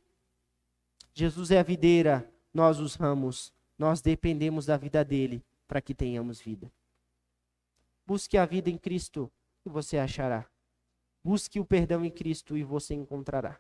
Jesus 1.12 1.50
é 1.50 1.58
a 1.58 1.64
videira, 1.64 2.32
nós 2.54 2.80
os 2.80 2.94
ramos. 2.94 3.52
Nós 3.80 4.00
dependemos 4.00 4.68
da 4.68 4.78
vida 4.78 5.04
dele 5.04 5.44
para 5.68 5.82
que 5.82 5.96
tenhamos 5.96 6.40
vida. 6.40 6.72
Busque 8.06 8.38
a 8.38 8.46
vida 8.46 8.70
em 8.70 8.78
Cristo 8.78 9.32
e 9.66 9.70
você 9.72 9.98
achará. 9.98 10.46
Busque 11.24 11.60
o 11.60 11.66
perdão 11.66 12.06
em 12.06 12.12
Cristo 12.12 12.56
e 12.56 12.64
você 12.64 12.94
encontrará. 12.94 13.60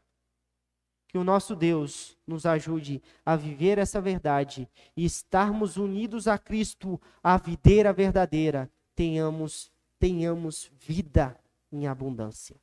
Que 1.11 1.17
o 1.17 1.23
nosso 1.25 1.55
Deus 1.57 2.17
nos 2.25 2.45
ajude 2.45 3.03
a 3.25 3.35
viver 3.35 3.77
essa 3.77 3.99
verdade 3.99 4.65
e 4.95 5.03
estarmos 5.03 5.75
unidos 5.75 6.25
a 6.25 6.37
Cristo, 6.37 6.99
a 7.21 7.37
videira 7.37 7.91
verdadeira, 7.91 8.71
tenhamos 8.95 9.69
tenhamos 10.01 10.71
vida 10.79 11.37
em 11.71 11.85
abundância. 11.85 12.55